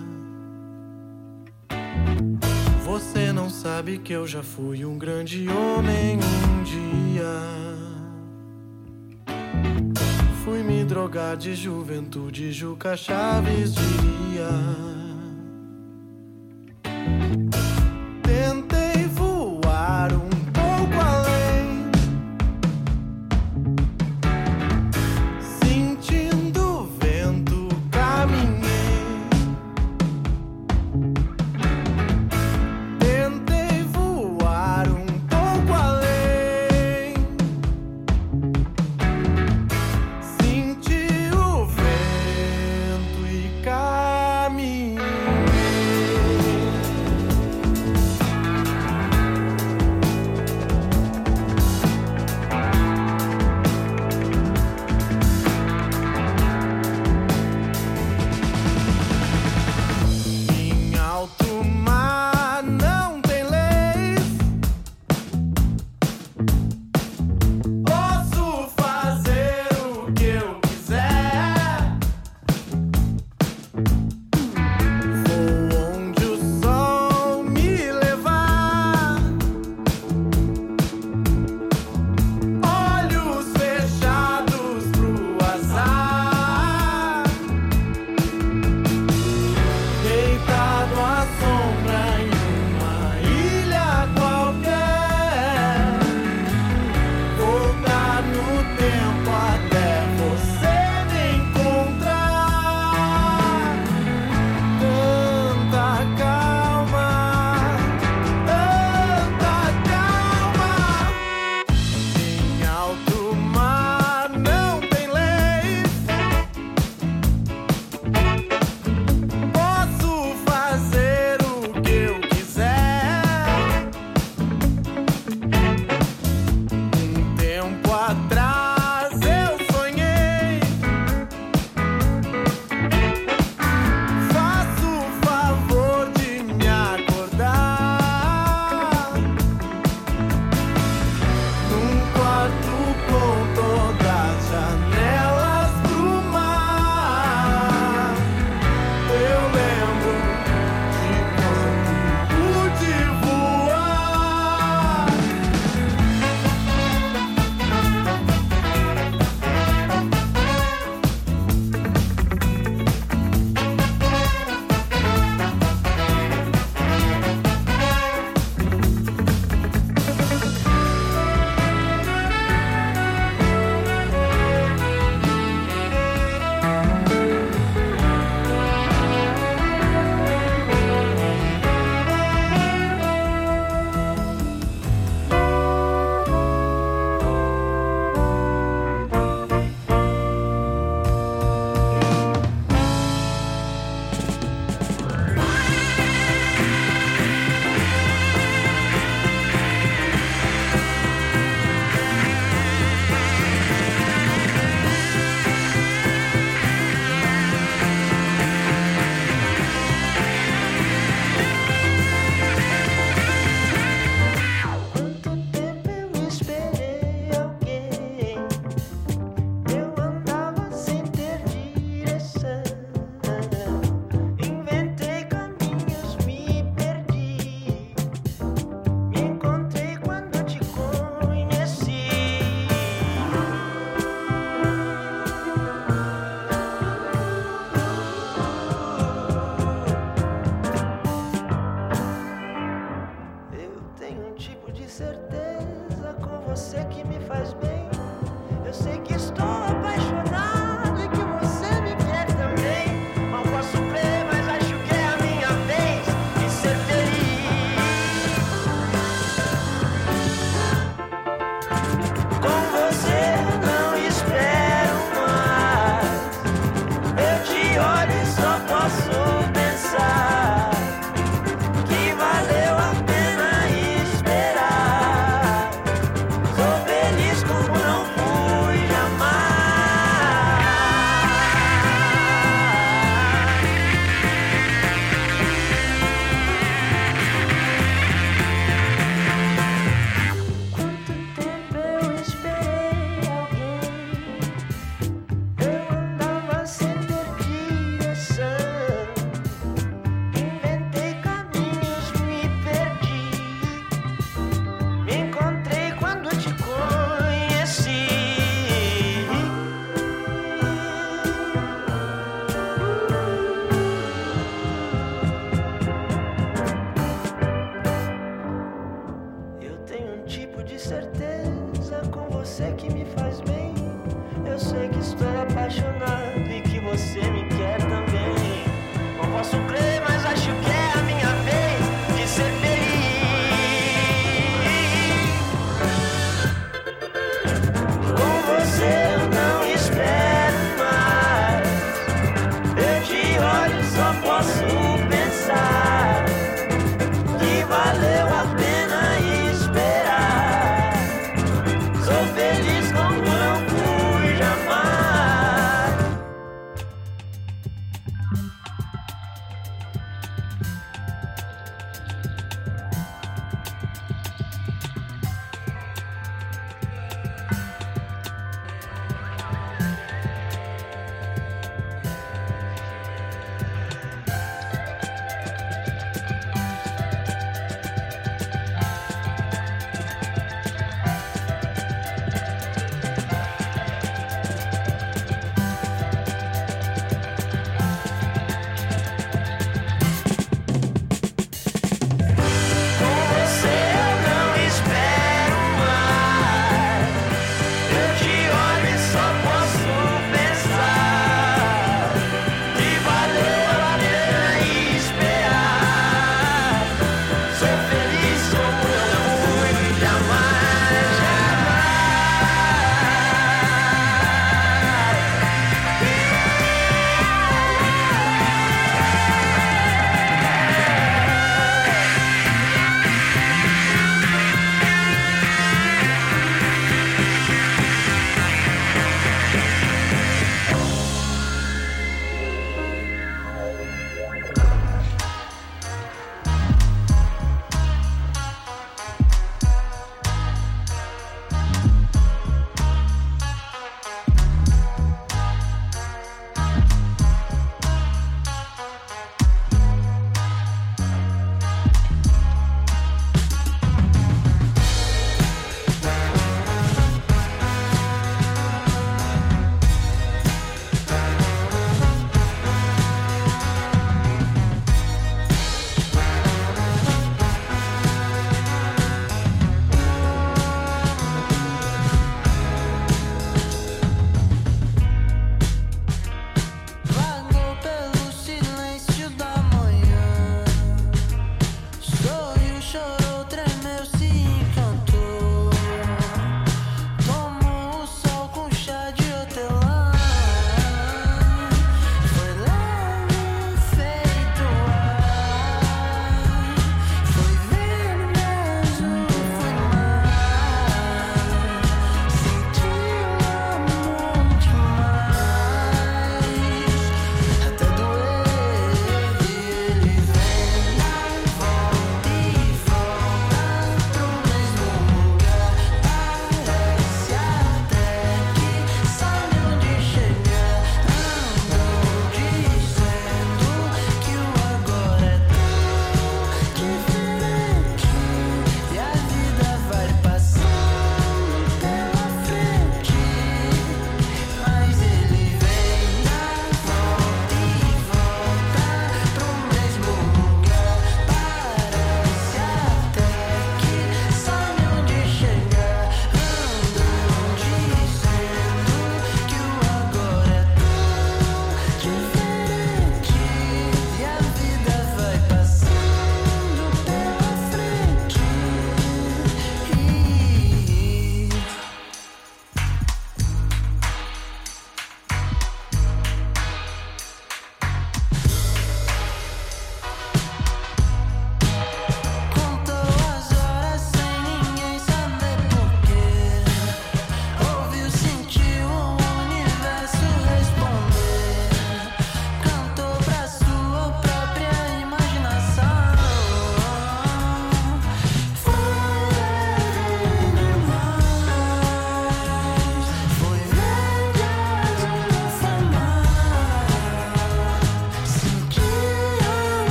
Você 2.94 3.34
não 3.34 3.50
sabe 3.50 3.98
que 3.98 4.14
eu 4.14 4.28
já 4.28 4.44
fui 4.44 4.86
um 4.86 5.00
grande 5.00 5.50
homem 5.50 6.20
um 6.20 6.64
dia. 6.64 7.26
Fui 10.46 10.62
me 10.62 10.84
drogar 10.86 11.36
de 11.36 11.56
juventude, 11.56 12.52
Juca 12.52 12.96
Chaves 12.96 13.74
diria. 13.74 15.03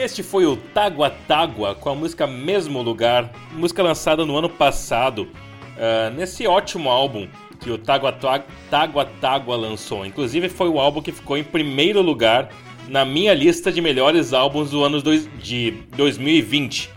Este 0.00 0.22
foi 0.22 0.46
o 0.46 0.56
Tágua 0.56 1.10
Tágua 1.10 1.74
com 1.74 1.90
a 1.90 1.94
música 1.94 2.26
Mesmo 2.26 2.80
Lugar, 2.80 3.30
música 3.52 3.82
lançada 3.82 4.24
no 4.24 4.34
ano 4.36 4.48
passado, 4.48 5.28
ah, 5.78 6.10
nesse 6.10 6.46
ótimo 6.46 6.88
álbum 6.88 7.28
que 7.60 7.70
o 7.70 7.76
Tágua 7.76 8.10
Tágua 8.70 9.04
Tágua 9.20 9.56
lançou. 9.56 10.06
Inclusive 10.06 10.48
foi 10.48 10.68
o 10.70 10.80
álbum 10.80 11.02
que 11.02 11.12
ficou 11.12 11.36
em 11.36 11.44
primeiro 11.44 12.00
lugar 12.00 12.48
na 12.88 13.04
minha 13.04 13.34
lista 13.34 13.70
de 13.70 13.82
melhores 13.82 14.32
álbuns 14.32 14.70
do 14.70 14.82
ano 14.82 15.02
dois- 15.02 15.28
de 15.38 15.72
2020. 15.94 16.88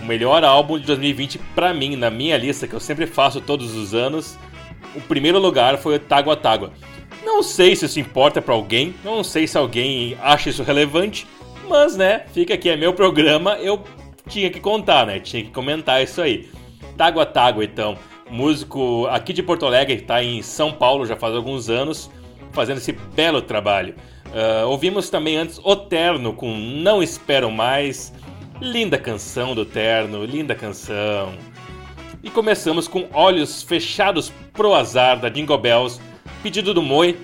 O 0.00 0.04
melhor 0.04 0.44
álbum 0.44 0.78
de 0.78 0.84
2020 0.84 1.38
pra 1.54 1.72
mim, 1.72 1.96
na 1.96 2.10
minha 2.10 2.36
lista, 2.36 2.68
que 2.68 2.74
eu 2.74 2.80
sempre 2.80 3.06
faço 3.06 3.40
todos 3.40 3.74
os 3.74 3.94
anos, 3.94 4.36
o 4.94 5.00
primeiro 5.00 5.38
lugar 5.38 5.78
foi 5.78 5.96
o 5.96 5.98
Tágua 5.98 6.36
Tágua. 6.36 6.70
Não 7.24 7.42
sei 7.42 7.74
se 7.74 7.86
isso 7.86 7.98
importa 7.98 8.42
pra 8.42 8.52
alguém, 8.52 8.94
não 9.02 9.24
sei 9.24 9.46
se 9.46 9.56
alguém 9.56 10.14
acha 10.22 10.50
isso 10.50 10.62
relevante, 10.62 11.26
mas 11.68 11.96
né, 11.96 12.24
fica 12.32 12.54
aqui, 12.54 12.68
é 12.68 12.76
meu 12.76 12.92
programa, 12.92 13.56
eu 13.58 13.82
tinha 14.28 14.50
que 14.50 14.60
contar, 14.60 15.06
né? 15.06 15.20
Tinha 15.20 15.42
que 15.42 15.50
comentar 15.50 16.02
isso 16.02 16.20
aí. 16.20 16.48
Tágua 16.96 17.26
Tágua, 17.26 17.64
então, 17.64 17.96
músico 18.30 19.06
aqui 19.06 19.32
de 19.32 19.42
Porto 19.42 19.66
Alegre, 19.66 19.96
que 19.96 20.02
tá 20.02 20.22
em 20.22 20.42
São 20.42 20.72
Paulo 20.72 21.06
já 21.06 21.16
faz 21.16 21.34
alguns 21.34 21.68
anos, 21.68 22.10
fazendo 22.52 22.78
esse 22.78 22.92
belo 22.92 23.42
trabalho. 23.42 23.94
Ah, 24.34 24.66
ouvimos 24.66 25.08
também 25.10 25.36
antes 25.36 25.60
O 25.62 25.76
Terno 25.76 26.32
com 26.32 26.56
Não 26.56 27.02
Espero 27.02 27.50
Mais. 27.50 28.12
Linda 28.60 28.98
canção 28.98 29.54
do 29.54 29.64
Terno, 29.64 30.24
linda 30.24 30.54
canção. 30.54 31.34
E 32.22 32.30
começamos 32.30 32.88
com 32.88 33.06
Olhos 33.12 33.62
Fechados 33.62 34.32
pro 34.52 34.74
Azar 34.74 35.20
da 35.20 35.28
Jingle 35.28 35.58
Bells, 35.58 36.00
pedido 36.42 36.72
do 36.72 36.82
Moi. 36.82 37.16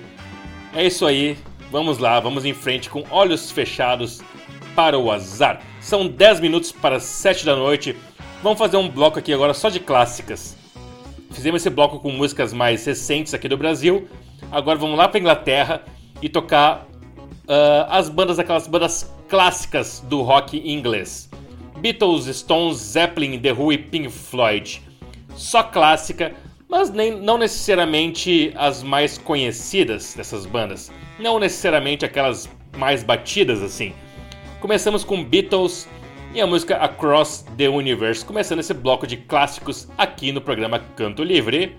É 0.73 0.85
isso 0.85 1.05
aí, 1.05 1.37
vamos 1.71 1.97
lá, 1.97 2.19
vamos 2.19 2.45
em 2.45 2.53
frente 2.53 2.89
com 2.89 3.03
Olhos 3.09 3.49
Fechados 3.51 4.21
para 4.75 4.97
o 4.97 5.11
Azar. 5.11 5.61
São 5.79 6.07
10 6.07 6.39
minutos 6.39 6.71
para 6.71 6.97
as 6.97 7.03
7 7.03 7.45
da 7.45 7.55
noite. 7.55 7.95
Vamos 8.43 8.57
fazer 8.57 8.77
um 8.77 8.89
bloco 8.89 9.19
aqui 9.19 9.33
agora 9.33 9.53
só 9.53 9.69
de 9.69 9.79
clássicas. 9.79 10.57
Fizemos 11.31 11.61
esse 11.61 11.69
bloco 11.69 11.99
com 11.99 12.11
músicas 12.11 12.53
mais 12.53 12.85
recentes 12.85 13.33
aqui 13.33 13.47
do 13.47 13.57
Brasil. 13.57 14.07
Agora 14.51 14.77
vamos 14.77 14.97
lá 14.97 15.07
para 15.07 15.19
Inglaterra 15.19 15.83
e 16.21 16.27
tocar 16.27 16.87
ah, 17.47 17.87
as 17.97 18.09
bandas, 18.09 18.39
aquelas 18.39 18.67
bandas 18.67 19.11
clássicas 19.27 20.03
do 20.07 20.21
rock 20.21 20.57
inglês. 20.57 21.29
Beatles, 21.79 22.25
Stones, 22.35 22.77
Zeppelin, 22.77 23.39
The 23.39 23.53
Who 23.53 23.73
e 23.73 23.77
Pink 23.77 24.09
Floyd. 24.09 24.81
Só 25.35 25.63
clássica, 25.63 26.33
mas 26.69 26.89
nem, 26.91 27.19
não 27.19 27.37
necessariamente 27.37 28.53
as 28.55 28.83
mais 28.83 29.17
conhecidas 29.17 30.13
dessas 30.13 30.45
bandas. 30.45 30.91
Não 31.19 31.39
necessariamente 31.39 32.05
aquelas 32.05 32.49
mais 32.77 33.03
batidas 33.03 33.61
assim. 33.61 33.93
Começamos 34.61 35.03
com 35.03 35.23
Beatles 35.23 35.89
e 36.35 36.39
a 36.39 36.45
música 36.45 36.77
Across 36.77 37.45
the 37.57 37.67
Universe, 37.67 38.23
começando 38.23 38.59
esse 38.59 38.75
bloco 38.75 39.07
de 39.07 39.17
clássicos 39.17 39.87
aqui 39.97 40.31
no 40.31 40.39
programa 40.39 40.79
Canto 40.95 41.23
Livre. 41.23 41.75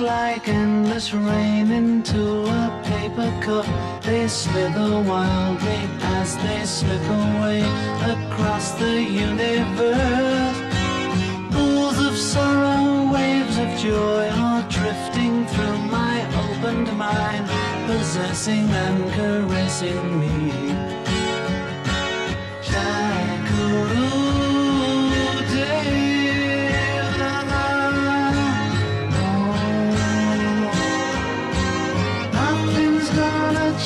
Like 0.00 0.48
endless 0.48 1.14
rain 1.14 1.70
into 1.70 2.44
a 2.46 2.82
paper 2.84 3.32
cup. 3.40 3.64
They 4.02 4.28
slither 4.28 5.00
wildly 5.00 5.88
as 6.20 6.36
they 6.36 6.62
slip 6.66 7.00
away 7.08 7.62
across 8.02 8.72
the 8.72 9.00
universe. 9.00 10.73
Of 12.14 12.20
sorrow, 12.20 13.12
waves 13.12 13.58
of 13.58 13.76
joy 13.76 14.28
are 14.28 14.62
drifting 14.68 15.46
through 15.46 15.78
my 15.90 16.24
opened 16.44 16.96
mind, 16.96 17.48
possessing 17.88 18.70
and 18.70 19.12
caressing 19.14 20.20
me. 20.20 20.52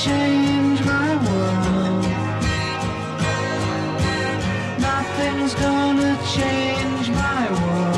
Change 0.05 0.81
my 0.85 1.11
world. 1.27 2.05
Nothing's 4.79 5.55
gonna 5.55 6.17
change 6.37 7.11
my 7.11 7.51
world. 7.51 7.98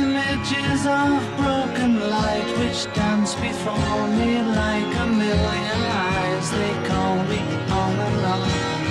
Images 0.01 0.81
of 1.01 1.11
broken 1.41 1.91
light 2.15 2.49
which 2.59 2.81
dance 2.93 3.33
before 3.35 4.07
me 4.19 4.31
like 4.63 4.91
a 5.03 5.07
million 5.23 5.81
eyes. 6.11 6.45
They 6.57 6.73
call 6.89 7.15
me 7.31 7.41
on 7.81 7.93
and 8.07 8.25
on 8.33 8.41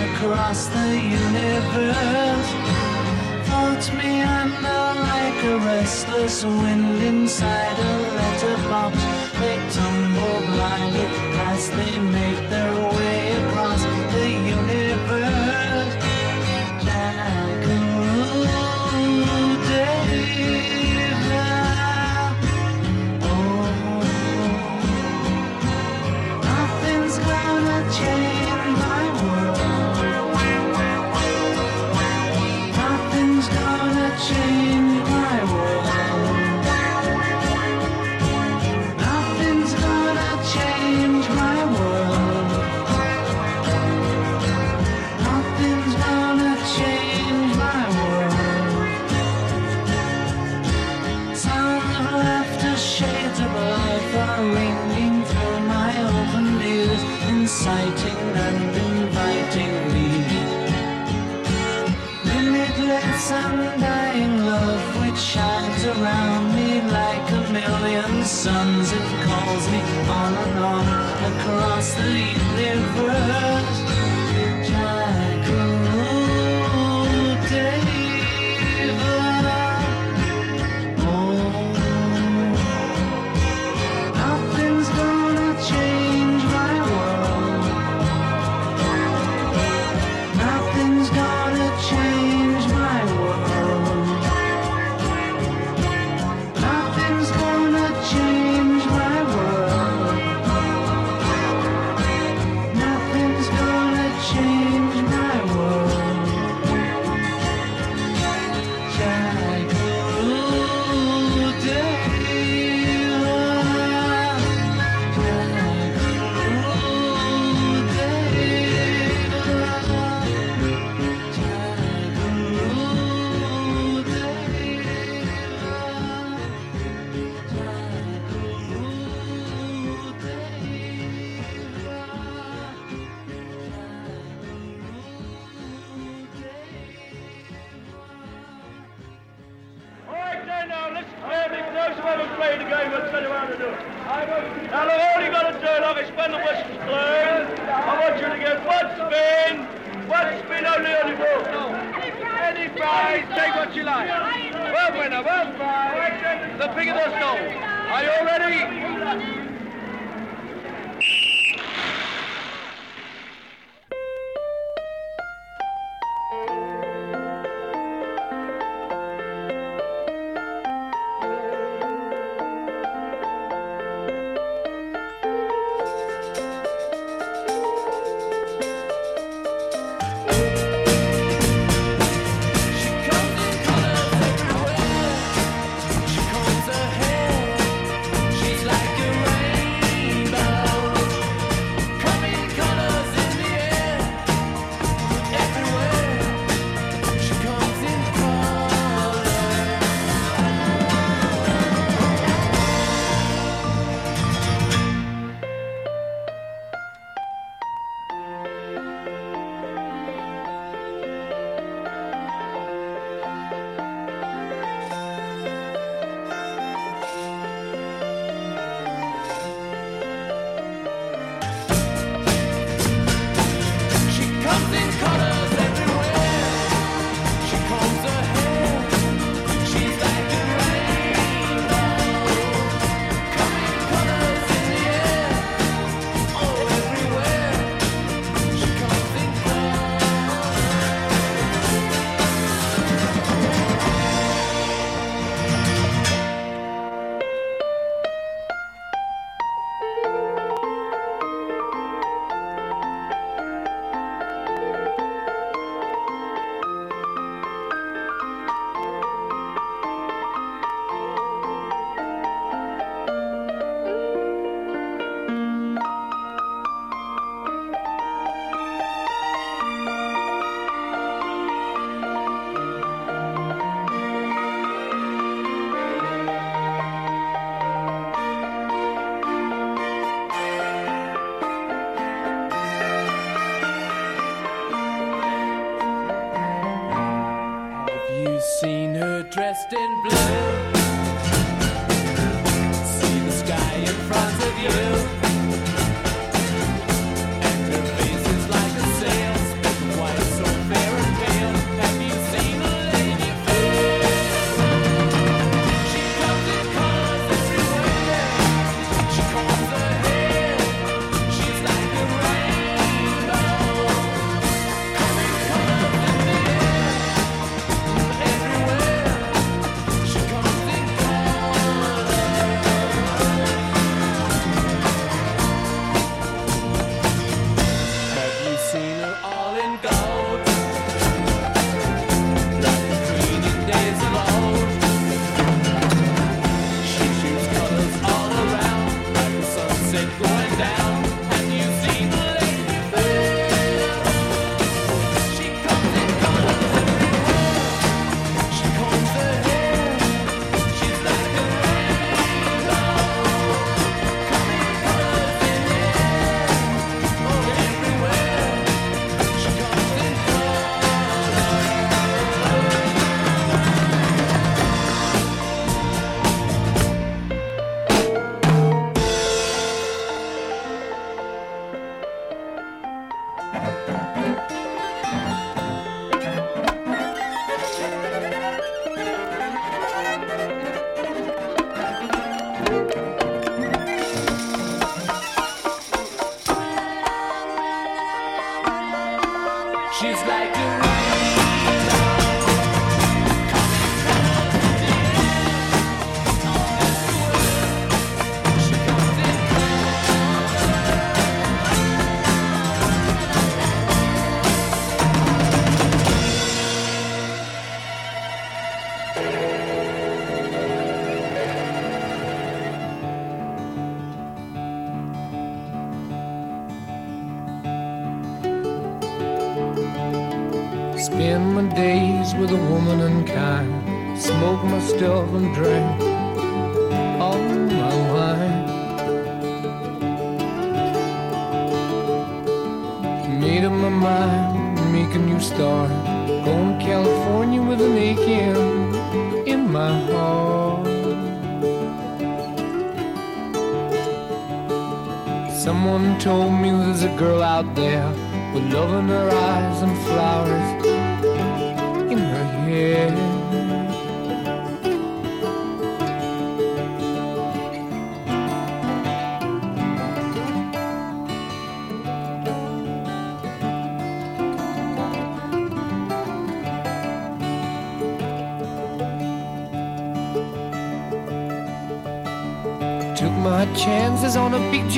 across 0.08 0.60
the 0.76 0.90
universe. 1.22 2.50
Floats 3.46 3.88
me 4.00 4.12
under 4.40 4.82
like 5.12 5.40
a 5.52 5.56
restless 5.72 6.36
wind 6.44 7.02
inside 7.02 7.78
a 7.90 7.94
letterbox. 8.18 8.94
They 9.40 9.56
tumble 9.76 10.40
blindly 10.52 11.06
as 11.50 11.62
they 11.76 11.94
make 12.18 12.40
their 12.54 12.74
way 12.96 13.18
across 13.42 13.82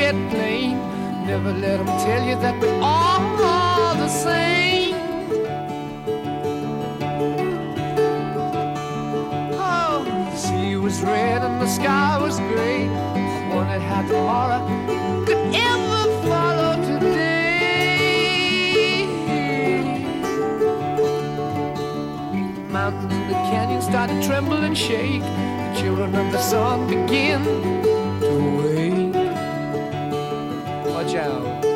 jet 0.07 0.31
plane. 0.31 0.79
Never 1.27 1.53
let 1.53 1.79
them 1.79 1.87
tell 2.07 2.23
you 2.29 2.37
that 2.37 2.61
we're 2.61 2.81
all 2.81 3.95
the 3.97 4.09
same. 4.09 4.95
Oh, 9.59 10.05
the 10.05 10.37
sea 10.37 10.77
was 10.77 11.03
red 11.03 11.43
and 11.43 11.61
the 11.61 11.67
sky 11.67 12.19
was 12.23 12.39
gray. 12.39 12.87
I 12.87 13.55
wondered 13.55 13.83
how 13.91 14.03
tomorrow 14.07 14.61
could 15.27 15.45
ever 15.73 16.03
follow 16.29 16.73
today. 16.91 17.87
Mountains 22.71 23.13
in 23.13 23.27
the 23.27 23.35
canyon 23.51 23.83
start 23.83 24.11
to 24.11 24.23
tremble 24.25 24.63
and 24.69 24.79
shake. 24.79 25.23
The 25.23 25.81
children 25.81 26.15
of 26.15 26.31
the 26.31 26.39
sun 26.39 26.87
begin 26.87 27.43
show. 31.17 31.76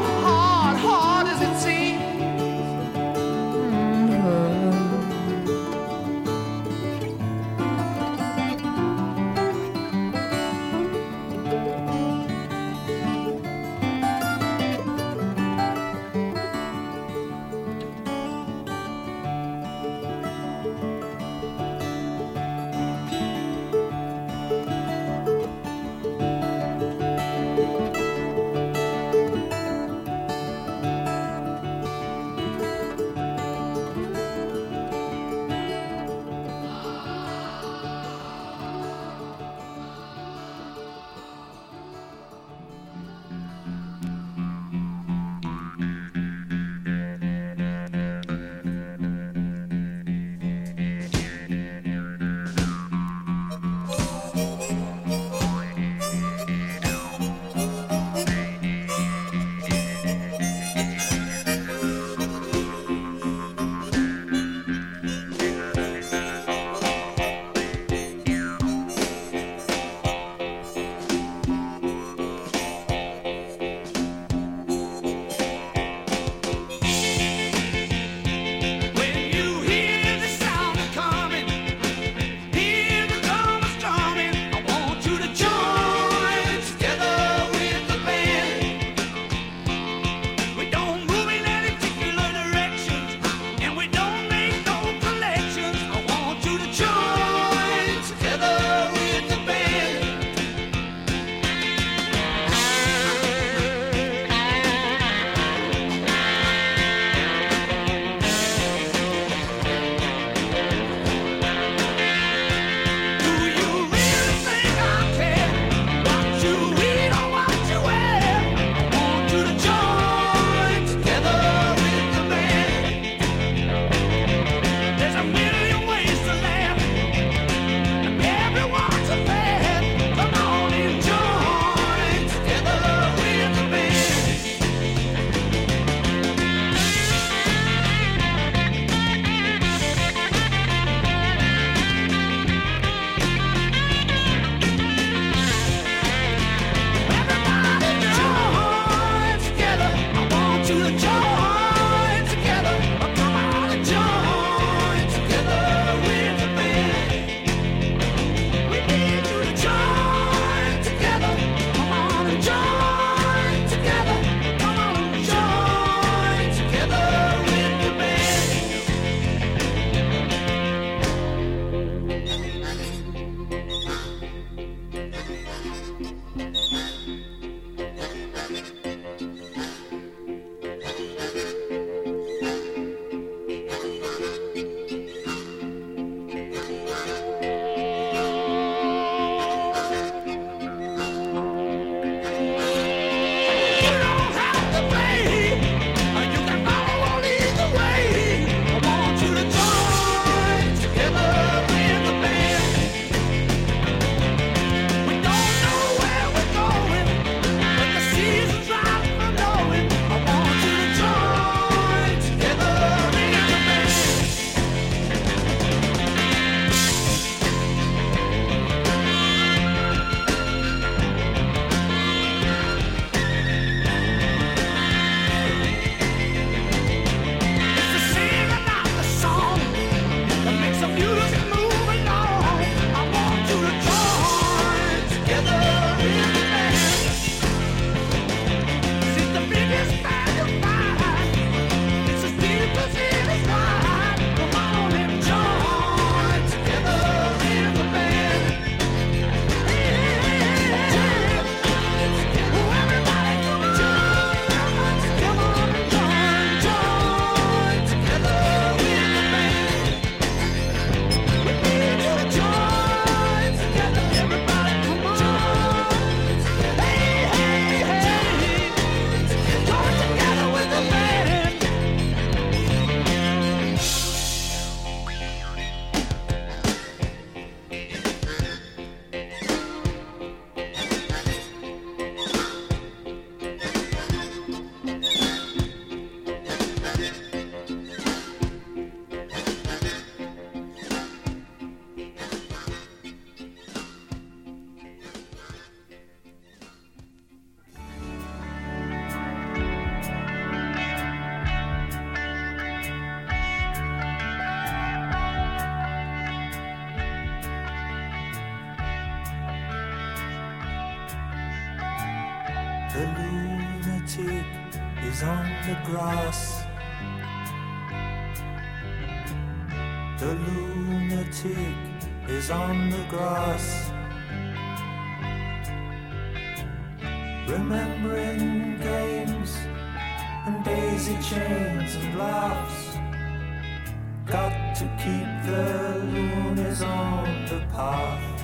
to 334.81 334.87
keep 334.97 335.27
the 335.45 336.01
loonies 336.11 336.81
on 336.81 337.45
the 337.45 337.59
path. 337.71 338.43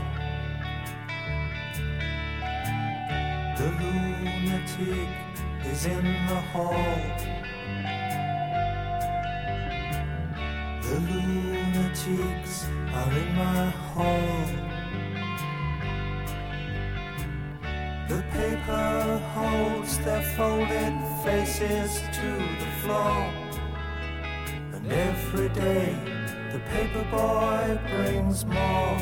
The 3.57 3.69
lunatic 3.81 5.09
is 5.65 5.85
in 5.87 6.03
the 6.03 6.41
hall. 6.53 6.99
The 10.83 10.99
lunatics 11.09 12.67
are 12.93 13.13
in 13.21 13.29
my 13.35 13.69
hall. 13.93 14.45
The 18.09 18.21
paper 18.37 19.21
holds 19.33 19.97
their 20.05 20.21
folded 20.35 20.93
faces 21.25 21.99
to 22.19 22.29
the 22.61 22.71
floor. 22.83 23.33
And 24.75 24.91
every 24.91 25.49
day 25.49 26.16
the 26.51 26.59
paper 26.59 27.03
boy 27.11 27.77
brings 27.89 28.45
more. 28.45 28.97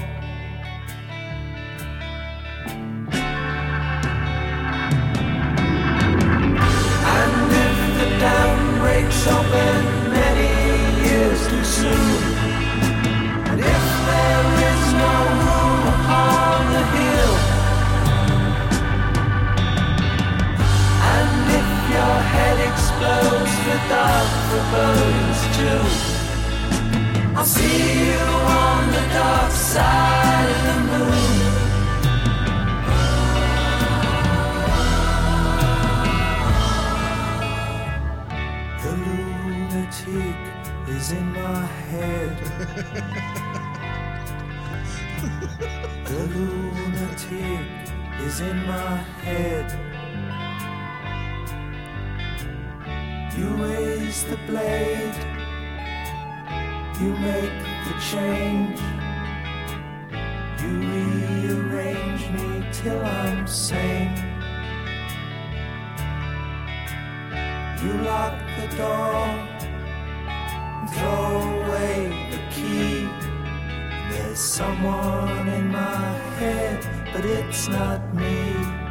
And 7.15 7.51
if 7.63 7.77
the 7.99 8.09
dam 8.19 8.79
breaks 8.79 9.27
open 9.27 9.75
many 10.11 10.49
years 11.07 11.47
too 11.47 11.63
soon, 11.63 12.23
and 13.49 13.59
if 13.59 13.85
there 14.09 14.45
is 14.71 14.83
no 15.03 15.13
room 15.43 15.81
upon 15.93 16.59
the 16.73 16.83
hill, 16.97 17.35
and 21.13 21.31
if 21.59 21.69
your 21.93 22.17
head 22.33 22.57
explodes 22.69 23.55
with 23.67 23.83
dark 23.89 24.29
forebodings 24.49 25.41
too, 25.57 25.85
I'll 26.05 26.14
see 27.45 28.07
you 28.07 28.17
on 28.17 28.91
the 28.91 29.05
dark 29.13 29.51
side 29.51 30.49
of 30.55 30.61
the 30.67 30.77
moon. 30.89 31.25
The 38.81 38.93
lunatic 39.05 40.37
is 40.89 41.11
in 41.11 41.27
my 41.33 41.65
head. 41.91 42.35
the 46.05 46.21
lunatic 46.33 47.67
is 48.25 48.39
in 48.39 48.57
my 48.65 48.97
head. 49.25 49.67
You 53.37 53.49
raise 53.63 54.23
the 54.23 54.37
blade, 54.47 55.34
you 57.01 57.11
make 57.17 57.51
the 57.85 57.93
change. 57.99 58.79
You 60.61 60.79
rearrange 60.91 62.29
me 62.29 62.65
till 62.71 63.03
I'm 63.03 63.45
sane. 63.47 64.15
You 67.83 67.93
lock 68.01 68.39
the 68.59 68.77
door 68.77 69.15
and 70.33 70.89
throw 70.89 71.63
away 71.63 72.29
the 72.31 72.39
key. 72.55 73.09
There's 74.09 74.39
someone 74.39 75.49
in 75.49 75.67
my 75.67 76.13
head, 76.39 76.79
but 77.13 77.25
it's 77.25 77.67
not 77.67 78.13
me. 78.15 78.84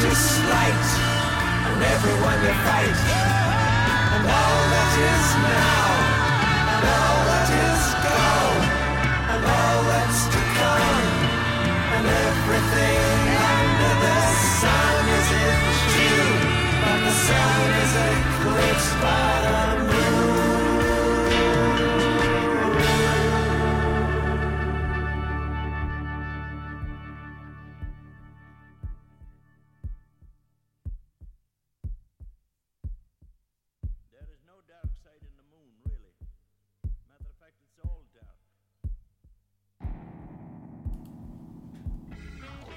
That 0.00 0.16
you 0.16 0.88
and 1.68 1.82
everyone 1.82 2.38
you 2.40 2.54
fight, 2.64 3.00
and 4.16 4.24
all 4.24 4.60
that 4.72 4.92
is 4.96 5.26
now, 5.44 5.88
and 6.72 6.84
all 6.88 7.19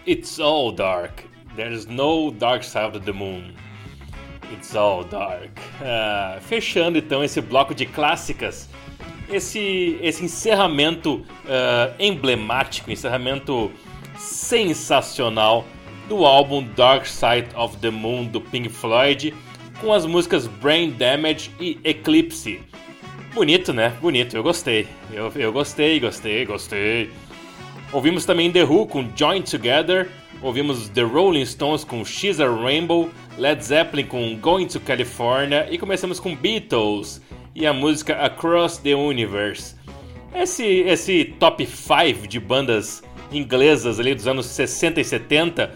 It's 0.05 0.37
all 0.37 0.73
dark. 0.73 1.23
There 1.55 1.71
is 1.71 1.87
no 1.87 2.29
dark 2.31 2.63
side 2.63 2.93
of 2.93 3.05
the 3.05 3.13
moon. 3.13 3.55
It's 4.51 4.75
all 4.75 5.05
dark. 5.05 5.51
Ah, 5.81 6.39
fechando 6.41 6.97
então 6.97 7.23
esse 7.23 7.39
bloco 7.39 7.73
de 7.73 7.85
clássicas, 7.85 8.69
esse, 9.29 9.97
esse 10.01 10.25
encerramento 10.25 11.25
ah, 11.47 11.93
emblemático, 11.97 12.91
encerramento 12.91 13.71
sensacional 14.17 15.63
do 16.09 16.25
álbum 16.25 16.67
Dark 16.75 17.05
Side 17.05 17.47
of 17.55 17.77
the 17.77 17.89
Moon 17.89 18.25
do 18.25 18.41
Pink 18.41 18.67
Floyd, 18.67 19.33
com 19.79 19.93
as 19.93 20.05
músicas 20.05 20.47
Brain 20.47 20.91
Damage 20.91 21.49
e 21.61 21.79
Eclipse. 21.81 22.61
Bonito, 23.33 23.71
né? 23.71 23.93
Bonito, 24.01 24.35
eu 24.35 24.43
gostei. 24.43 24.85
Eu, 25.11 25.31
eu 25.35 25.51
gostei, 25.53 25.99
gostei, 25.99 26.45
gostei. 26.45 27.09
Ouvimos 27.93 28.25
também 28.25 28.51
The 28.51 28.63
Who 28.63 28.87
com 28.87 29.07
Join 29.15 29.43
Together, 29.43 30.09
ouvimos 30.41 30.89
The 30.89 31.03
Rolling 31.03 31.45
Stones 31.45 31.83
com 31.83 32.03
She's 32.03 32.39
a 32.39 32.49
Rainbow, 32.49 33.11
Led 33.37 33.63
Zeppelin 33.63 34.07
com 34.07 34.35
Going 34.35 34.65
to 34.65 34.79
California 34.79 35.67
e 35.69 35.77
começamos 35.77 36.19
com 36.19 36.35
Beatles 36.35 37.21
e 37.53 37.67
a 37.67 37.71
música 37.71 38.15
Across 38.15 38.79
the 38.79 38.95
Universe. 38.95 39.75
Esse, 40.33 40.65
esse 40.65 41.35
top 41.39 41.63
5 41.67 42.27
de 42.27 42.39
bandas 42.39 43.03
inglesas 43.31 43.99
ali 43.99 44.15
dos 44.15 44.25
anos 44.25 44.47
60 44.47 44.99
e 44.99 45.05
70, 45.05 45.75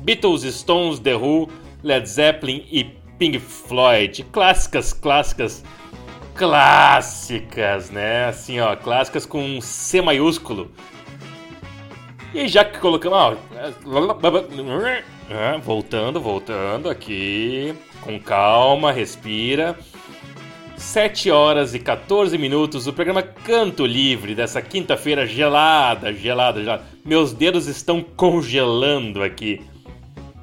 Beatles, 0.00 0.44
Stones, 0.44 0.98
The 0.98 1.16
Who, 1.16 1.50
Led 1.82 2.08
Zeppelin 2.08 2.64
e 2.72 2.84
Pink 3.18 3.38
Floyd. 3.38 4.24
Clássicas, 4.32 4.94
clássicas, 4.94 5.62
clássicas, 6.34 7.90
né? 7.90 8.24
Assim, 8.24 8.58
ó, 8.58 8.74
clássicas 8.74 9.26
com 9.26 9.44
um 9.44 9.60
C 9.60 10.00
maiúsculo. 10.00 10.72
E 12.34 12.46
já 12.46 12.64
que 12.64 12.78
colocamos. 12.78 13.18
ó, 13.18 13.34
é, 15.30 15.58
voltando, 15.58 16.20
voltando 16.20 16.88
aqui. 16.88 17.74
Com 18.00 18.18
calma, 18.18 18.92
respira. 18.92 19.78
7 20.76 21.30
horas 21.30 21.74
e 21.74 21.78
14 21.80 22.38
minutos 22.38 22.84
do 22.84 22.92
programa 22.92 23.20
Canto 23.22 23.84
Livre 23.84 24.34
dessa 24.34 24.62
quinta-feira 24.62 25.26
gelada, 25.26 26.12
gelada, 26.12 26.60
gelada. 26.60 26.84
Meus 27.04 27.32
dedos 27.32 27.66
estão 27.66 28.00
congelando 28.00 29.22
aqui. 29.22 29.60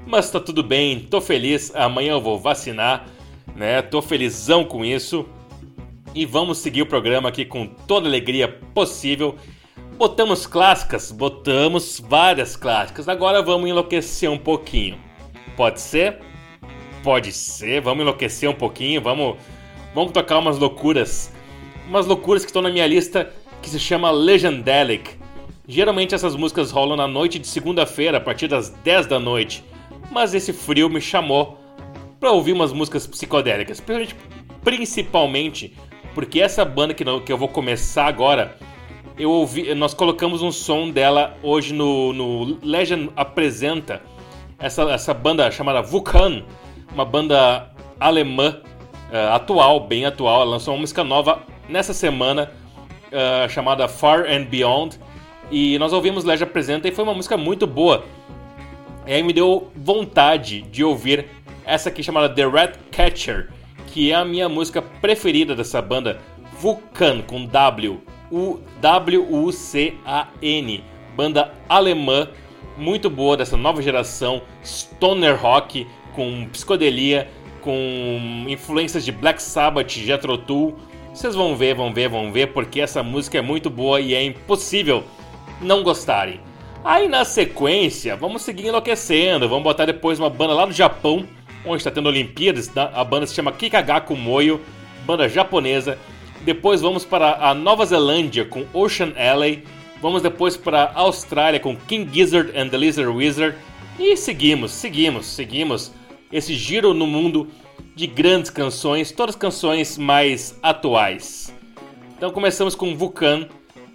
Mas 0.05 0.29
tá 0.29 0.39
tudo 0.39 0.61
bem, 0.61 0.99
tô 0.99 1.21
feliz. 1.21 1.73
Amanhã 1.73 2.11
eu 2.11 2.21
vou 2.21 2.37
vacinar, 2.37 3.07
né? 3.55 3.81
Tô 3.81 4.01
felizão 4.01 4.65
com 4.65 4.83
isso. 4.83 5.25
E 6.13 6.25
vamos 6.25 6.57
seguir 6.59 6.81
o 6.81 6.85
programa 6.85 7.29
aqui 7.29 7.45
com 7.45 7.65
toda 7.65 8.07
a 8.07 8.09
alegria 8.09 8.47
possível. 8.47 9.35
Botamos 9.97 10.45
clássicas, 10.45 11.09
botamos 11.09 12.01
várias 12.01 12.57
clássicas. 12.57 13.07
Agora 13.07 13.41
vamos 13.41 13.69
enlouquecer 13.69 14.29
um 14.29 14.37
pouquinho. 14.37 14.99
Pode 15.55 15.79
ser? 15.79 16.19
Pode 17.01 17.31
ser. 17.31 17.79
Vamos 17.79 18.01
enlouquecer 18.01 18.49
um 18.49 18.53
pouquinho. 18.53 19.01
Vamos, 19.01 19.37
vamos 19.93 20.11
tocar 20.11 20.39
umas 20.39 20.59
loucuras. 20.59 21.31
Umas 21.87 22.05
loucuras 22.05 22.43
que 22.43 22.49
estão 22.49 22.61
na 22.61 22.69
minha 22.69 22.85
lista 22.85 23.31
que 23.61 23.69
se 23.69 23.79
chama 23.79 24.11
Legendelic. 24.11 25.11
Geralmente 25.65 26.13
essas 26.13 26.35
músicas 26.35 26.71
rolam 26.71 26.97
na 26.97 27.07
noite 27.07 27.39
de 27.39 27.47
segunda-feira, 27.47 28.17
a 28.17 28.21
partir 28.21 28.49
das 28.49 28.69
10 28.69 29.07
da 29.07 29.17
noite. 29.17 29.63
Mas 30.11 30.33
esse 30.33 30.51
frio 30.51 30.89
me 30.89 30.99
chamou 30.99 31.57
para 32.19 32.31
ouvir 32.31 32.51
umas 32.51 32.73
músicas 32.73 33.07
psicodélicas. 33.07 33.81
Principalmente, 34.61 35.73
porque 36.13 36.41
essa 36.41 36.65
banda 36.65 36.93
que 36.93 37.31
eu 37.31 37.37
vou 37.37 37.47
começar 37.47 38.07
agora 38.07 38.57
eu 39.17 39.31
ouvi, 39.31 39.73
nós 39.73 39.93
colocamos 39.93 40.41
um 40.41 40.51
som 40.51 40.89
dela 40.89 41.37
hoje 41.41 41.73
no, 41.73 42.11
no 42.11 42.59
Legend 42.61 43.11
Apresenta, 43.15 44.01
essa, 44.59 44.83
essa 44.83 45.13
banda 45.13 45.49
chamada 45.51 45.81
Vulcan, 45.81 46.43
uma 46.93 47.05
banda 47.05 47.71
alemã 47.99 48.59
eh, 49.11 49.29
atual, 49.31 49.79
bem 49.81 50.05
atual, 50.05 50.41
ela 50.41 50.51
lançou 50.51 50.73
uma 50.73 50.81
música 50.81 51.03
nova 51.03 51.43
nessa 51.69 51.93
semana 51.93 52.51
eh, 53.11 53.47
chamada 53.49 53.87
Far 53.87 54.25
and 54.29 54.45
Beyond 54.45 54.99
e 55.49 55.77
nós 55.79 55.93
ouvimos 55.93 56.25
Legend 56.25 56.49
Apresenta 56.49 56.87
e 56.87 56.91
foi 56.91 57.03
uma 57.03 57.13
música 57.13 57.37
muito 57.37 57.65
boa. 57.65 58.03
E 59.07 59.13
aí 59.13 59.23
me 59.23 59.31
deu 59.31 59.71
vontade 59.75 60.61
de 60.63 60.83
ouvir 60.83 61.27
essa 61.65 61.89
aqui 61.89 62.03
chamada 62.03 62.27
The 62.27 62.45
Rat 62.45 62.77
Catcher, 62.91 63.49
que 63.87 64.11
é 64.11 64.15
a 64.15 64.25
minha 64.25 64.49
música 64.49 64.81
preferida 64.81 65.55
dessa 65.55 65.81
banda, 65.81 66.19
Vulcan 66.59 67.21
com 67.21 67.45
W, 67.45 68.01
U 68.31 68.59
W 68.81 69.27
U 69.29 69.51
C 69.51 69.93
A 70.05 70.27
N, 70.41 70.83
banda 71.15 71.53
alemã 71.69 72.29
muito 72.77 73.09
boa 73.09 73.37
dessa 73.37 73.55
nova 73.55 73.81
geração, 73.81 74.41
stoner 74.63 75.39
rock 75.41 75.87
com 76.13 76.45
psicodelia, 76.51 77.29
com 77.61 78.45
influências 78.47 79.05
de 79.05 79.11
Black 79.11 79.41
Sabbath, 79.41 79.91
Jethro 79.91 80.37
Tull. 80.37 80.75
Vocês 81.13 81.33
vão 81.33 81.55
ver, 81.55 81.73
vão 81.75 81.93
ver, 81.93 82.09
vão 82.09 82.31
ver, 82.31 82.47
porque 82.47 82.81
essa 82.81 83.01
música 83.01 83.37
é 83.37 83.41
muito 83.41 83.69
boa 83.69 84.01
e 84.01 84.13
é 84.13 84.23
impossível 84.23 85.03
não 85.61 85.83
gostarem. 85.83 86.41
Aí 86.83 87.07
na 87.07 87.23
sequência, 87.23 88.15
vamos 88.15 88.41
seguir 88.41 88.67
enlouquecendo. 88.67 89.47
Vamos 89.47 89.63
botar 89.63 89.85
depois 89.85 90.19
uma 90.19 90.29
banda 90.29 90.53
lá 90.53 90.65
no 90.65 90.73
Japão, 90.73 91.25
onde 91.65 91.77
está 91.77 91.89
tendo 91.89 92.09
Olimpíadas. 92.09 92.69
A 92.75 93.03
banda 93.03 93.25
se 93.25 93.33
chama 93.33 93.51
Kikagaku 93.51 94.15
Moyo, 94.15 94.59
banda 95.05 95.29
japonesa. 95.29 95.97
Depois 96.45 96.79
vamos 96.79 97.03
para 97.03 97.37
a 97.49 97.55
Nova 97.55 97.83
Zelândia 97.87 98.45
com 98.45 98.67
Ocean 98.71 99.13
Alley. 99.17 99.63
Vamos 99.99 100.21
depois 100.21 100.55
para 100.55 100.83
a 100.83 100.99
Austrália 100.99 101.59
com 101.59 101.75
King 101.75 102.07
Gizzard 102.13 102.55
and 102.55 102.69
the 102.69 102.77
Lizard 102.77 103.09
Wizard. 103.09 103.57
E 103.97 104.15
seguimos, 104.15 104.71
seguimos, 104.71 105.25
seguimos 105.25 105.91
esse 106.31 106.53
giro 106.53 106.93
no 106.93 107.07
mundo 107.07 107.47
de 107.95 108.05
grandes 108.05 108.51
canções, 108.51 109.11
todas 109.11 109.35
canções 109.35 109.97
mais 109.97 110.59
atuais. 110.61 111.51
Então 112.15 112.29
começamos 112.29 112.75
com 112.75 112.95
Vulcan, 112.95 113.47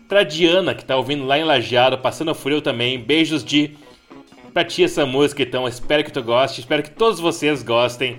pra 0.08 0.24
Diana, 0.24 0.74
que 0.74 0.84
tá 0.84 0.96
ouvindo 0.96 1.24
lá 1.24 1.38
em 1.38 1.44
Lajeado, 1.44 1.98
passando 1.98 2.34
frio 2.34 2.60
também. 2.60 2.98
Beijos 2.98 3.44
de 3.44 3.76
pra 4.52 4.64
ti 4.64 4.82
essa 4.82 5.06
música, 5.06 5.44
então. 5.44 5.68
Espero 5.68 6.02
que 6.02 6.12
tu 6.12 6.20
goste, 6.20 6.62
espero 6.62 6.82
que 6.82 6.90
todos 6.90 7.20
vocês 7.20 7.62
gostem. 7.62 8.18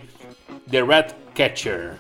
The 0.70 0.82
Rat 0.82 1.14
Catcher. 1.36 1.98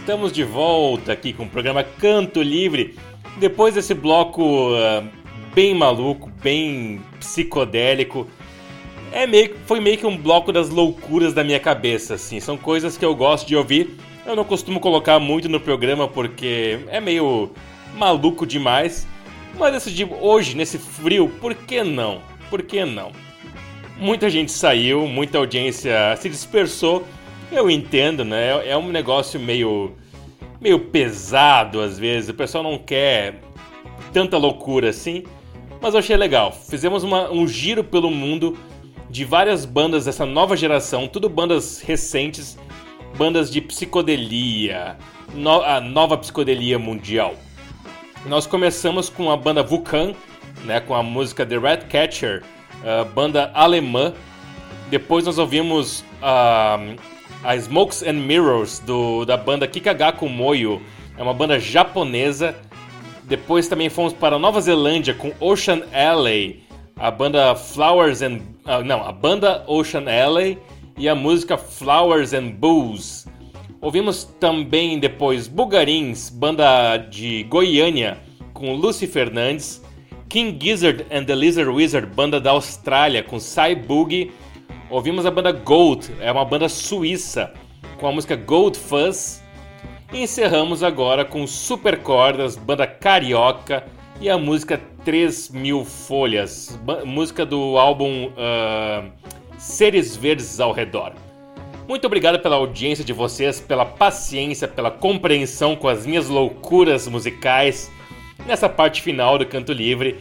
Estamos 0.00 0.32
de 0.32 0.42
volta 0.42 1.12
aqui 1.12 1.32
com 1.32 1.44
o 1.44 1.48
programa 1.48 1.84
Canto 1.84 2.42
Livre. 2.42 2.96
Depois 3.36 3.74
desse 3.74 3.92
bloco 3.92 4.74
ah, 4.74 5.04
bem 5.54 5.74
maluco, 5.74 6.30
bem 6.42 7.00
psicodélico. 7.18 8.26
É 9.12 9.26
meio, 9.26 9.54
foi 9.66 9.78
meio 9.78 9.98
que 9.98 10.06
um 10.06 10.16
bloco 10.16 10.52
das 10.52 10.70
loucuras 10.70 11.34
da 11.34 11.44
minha 11.44 11.60
cabeça, 11.60 12.14
assim. 12.14 12.40
São 12.40 12.56
coisas 12.56 12.96
que 12.96 13.04
eu 13.04 13.14
gosto 13.14 13.46
de 13.46 13.54
ouvir. 13.54 13.90
Eu 14.24 14.34
não 14.34 14.44
costumo 14.44 14.80
colocar 14.80 15.18
muito 15.18 15.48
no 15.48 15.60
programa 15.60 16.08
porque 16.08 16.80
é 16.88 17.00
meio 17.00 17.50
maluco 17.96 18.46
demais. 18.46 19.06
Mas 19.58 19.72
decidi 19.72 20.08
hoje, 20.20 20.56
nesse 20.56 20.78
frio, 20.78 21.28
por 21.40 21.54
que 21.54 21.84
não? 21.84 22.22
Por 22.48 22.62
que 22.62 22.84
não? 22.86 23.12
Muita 23.98 24.30
gente 24.30 24.50
saiu, 24.50 25.06
muita 25.06 25.36
audiência 25.36 26.16
se 26.16 26.28
dispersou. 26.30 27.06
Eu 27.50 27.70
entendo, 27.70 28.24
né? 28.24 28.68
É 28.68 28.76
um 28.76 28.88
negócio 28.88 29.38
meio 29.40 29.92
meio 30.60 30.78
pesado 30.78 31.80
às 31.80 31.98
vezes. 31.98 32.28
O 32.28 32.34
pessoal 32.34 32.62
não 32.62 32.76
quer 32.78 33.40
tanta 34.12 34.36
loucura 34.36 34.90
assim. 34.90 35.24
Mas 35.80 35.94
eu 35.94 36.00
achei 36.00 36.16
legal. 36.16 36.52
Fizemos 36.52 37.02
uma- 37.02 37.30
um 37.30 37.48
giro 37.48 37.82
pelo 37.82 38.10
mundo 38.10 38.58
de 39.08 39.24
várias 39.24 39.64
bandas 39.64 40.04
dessa 40.04 40.26
nova 40.26 40.56
geração, 40.56 41.08
tudo 41.08 41.28
bandas 41.28 41.80
recentes, 41.80 42.58
bandas 43.16 43.50
de 43.50 43.60
psicodelia, 43.60 44.96
no- 45.34 45.62
a 45.62 45.80
nova 45.80 46.16
psicodelia 46.18 46.78
mundial. 46.78 47.34
Nós 48.26 48.46
começamos 48.46 49.08
com 49.08 49.30
a 49.30 49.36
banda 49.36 49.62
Vulcan, 49.62 50.12
né, 50.64 50.78
com 50.80 50.94
a 50.94 51.02
música 51.02 51.44
The 51.46 51.58
Red 51.58 51.78
Catcher, 51.88 52.42
a 52.84 53.02
banda 53.04 53.50
alemã. 53.54 54.12
Depois 54.90 55.24
nós 55.24 55.38
ouvimos 55.38 56.04
ah, 56.22 56.78
a 57.42 57.56
Smokes 57.56 58.02
and 58.02 58.14
Mirrors 58.26 58.78
do, 58.80 59.24
da 59.24 59.36
banda 59.36 59.66
Kikagaku 59.66 60.28
Moyo, 60.28 60.80
é 61.16 61.22
uma 61.22 61.34
banda 61.34 61.58
japonesa. 61.58 62.54
Depois 63.24 63.68
também 63.68 63.88
fomos 63.88 64.12
para 64.12 64.38
Nova 64.38 64.60
Zelândia 64.60 65.14
com 65.14 65.32
Ocean 65.40 65.82
Alley, 65.92 66.62
a 66.96 67.10
banda 67.10 67.54
Flowers 67.54 68.22
and 68.22 68.40
ah, 68.64 68.82
não, 68.82 69.02
a 69.02 69.12
banda 69.12 69.64
Ocean 69.66 70.04
Alley 70.06 70.58
e 70.96 71.08
a 71.08 71.14
música 71.14 71.56
Flowers 71.56 72.32
and 72.32 72.50
Booze. 72.50 73.26
Ouvimos 73.80 74.24
também 74.38 74.98
depois 74.98 75.48
Bugarins, 75.48 76.28
banda 76.28 76.98
de 76.98 77.44
Goiânia, 77.44 78.18
com 78.52 78.74
Lucy 78.74 79.06
Fernandes, 79.06 79.82
King 80.28 80.56
Gizzard 80.60 81.06
and 81.10 81.24
the 81.24 81.34
Lizard 81.34 81.70
Wizard, 81.70 82.06
banda 82.06 82.38
da 82.38 82.50
Austrália, 82.50 83.22
com 83.22 83.40
Cy 83.40 83.74
Boogie. 83.74 84.30
Ouvimos 84.90 85.24
a 85.24 85.30
banda 85.30 85.52
Gold, 85.52 86.10
é 86.20 86.32
uma 86.32 86.44
banda 86.44 86.68
suíça, 86.68 87.54
com 88.00 88.08
a 88.08 88.12
música 88.12 88.34
Gold 88.34 88.76
Fuzz. 88.76 89.40
E 90.12 90.20
encerramos 90.20 90.82
agora 90.82 91.24
com 91.24 91.46
Super 91.46 92.00
Cordas, 92.02 92.56
banda 92.56 92.88
carioca, 92.88 93.84
e 94.20 94.28
a 94.28 94.36
música 94.36 94.80
3 95.04 95.50
Mil 95.50 95.84
Folhas, 95.84 96.76
música 97.06 97.46
do 97.46 97.78
álbum 97.78 98.32
ah, 98.36 99.04
Seres 99.56 100.16
Verdes 100.16 100.58
ao 100.58 100.72
Redor. 100.72 101.12
Muito 101.86 102.04
obrigado 102.04 102.40
pela 102.40 102.56
audiência 102.56 103.04
de 103.04 103.12
vocês, 103.12 103.60
pela 103.60 103.84
paciência, 103.86 104.66
pela 104.66 104.90
compreensão 104.90 105.76
com 105.76 105.86
as 105.86 106.04
minhas 106.04 106.28
loucuras 106.28 107.06
musicais 107.06 107.88
nessa 108.44 108.68
parte 108.68 109.02
final 109.02 109.38
do 109.38 109.46
Canto 109.46 109.72
Livre. 109.72 110.18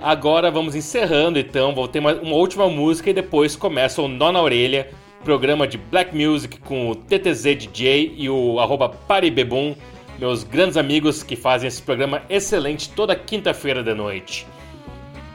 Agora 0.00 0.48
vamos 0.48 0.76
encerrando, 0.76 1.38
então, 1.38 1.74
vou 1.74 1.88
ter 1.88 1.98
uma, 1.98 2.14
uma 2.14 2.36
última 2.36 2.68
música 2.68 3.10
e 3.10 3.12
depois 3.12 3.56
começa 3.56 4.00
o 4.00 4.06
Nó 4.06 4.30
na 4.30 4.40
Orelha, 4.40 4.88
programa 5.24 5.66
de 5.66 5.76
Black 5.76 6.16
Music 6.16 6.60
com 6.60 6.88
o 6.88 6.94
TTZ 6.94 7.56
DJ 7.56 8.14
e 8.16 8.30
o 8.30 8.60
arroba 8.60 8.88
Paribebum, 8.88 9.74
meus 10.16 10.44
grandes 10.44 10.76
amigos 10.76 11.24
que 11.24 11.34
fazem 11.34 11.66
esse 11.66 11.82
programa 11.82 12.22
excelente 12.30 12.90
toda 12.90 13.16
quinta-feira 13.16 13.82
da 13.82 13.92
noite. 13.92 14.46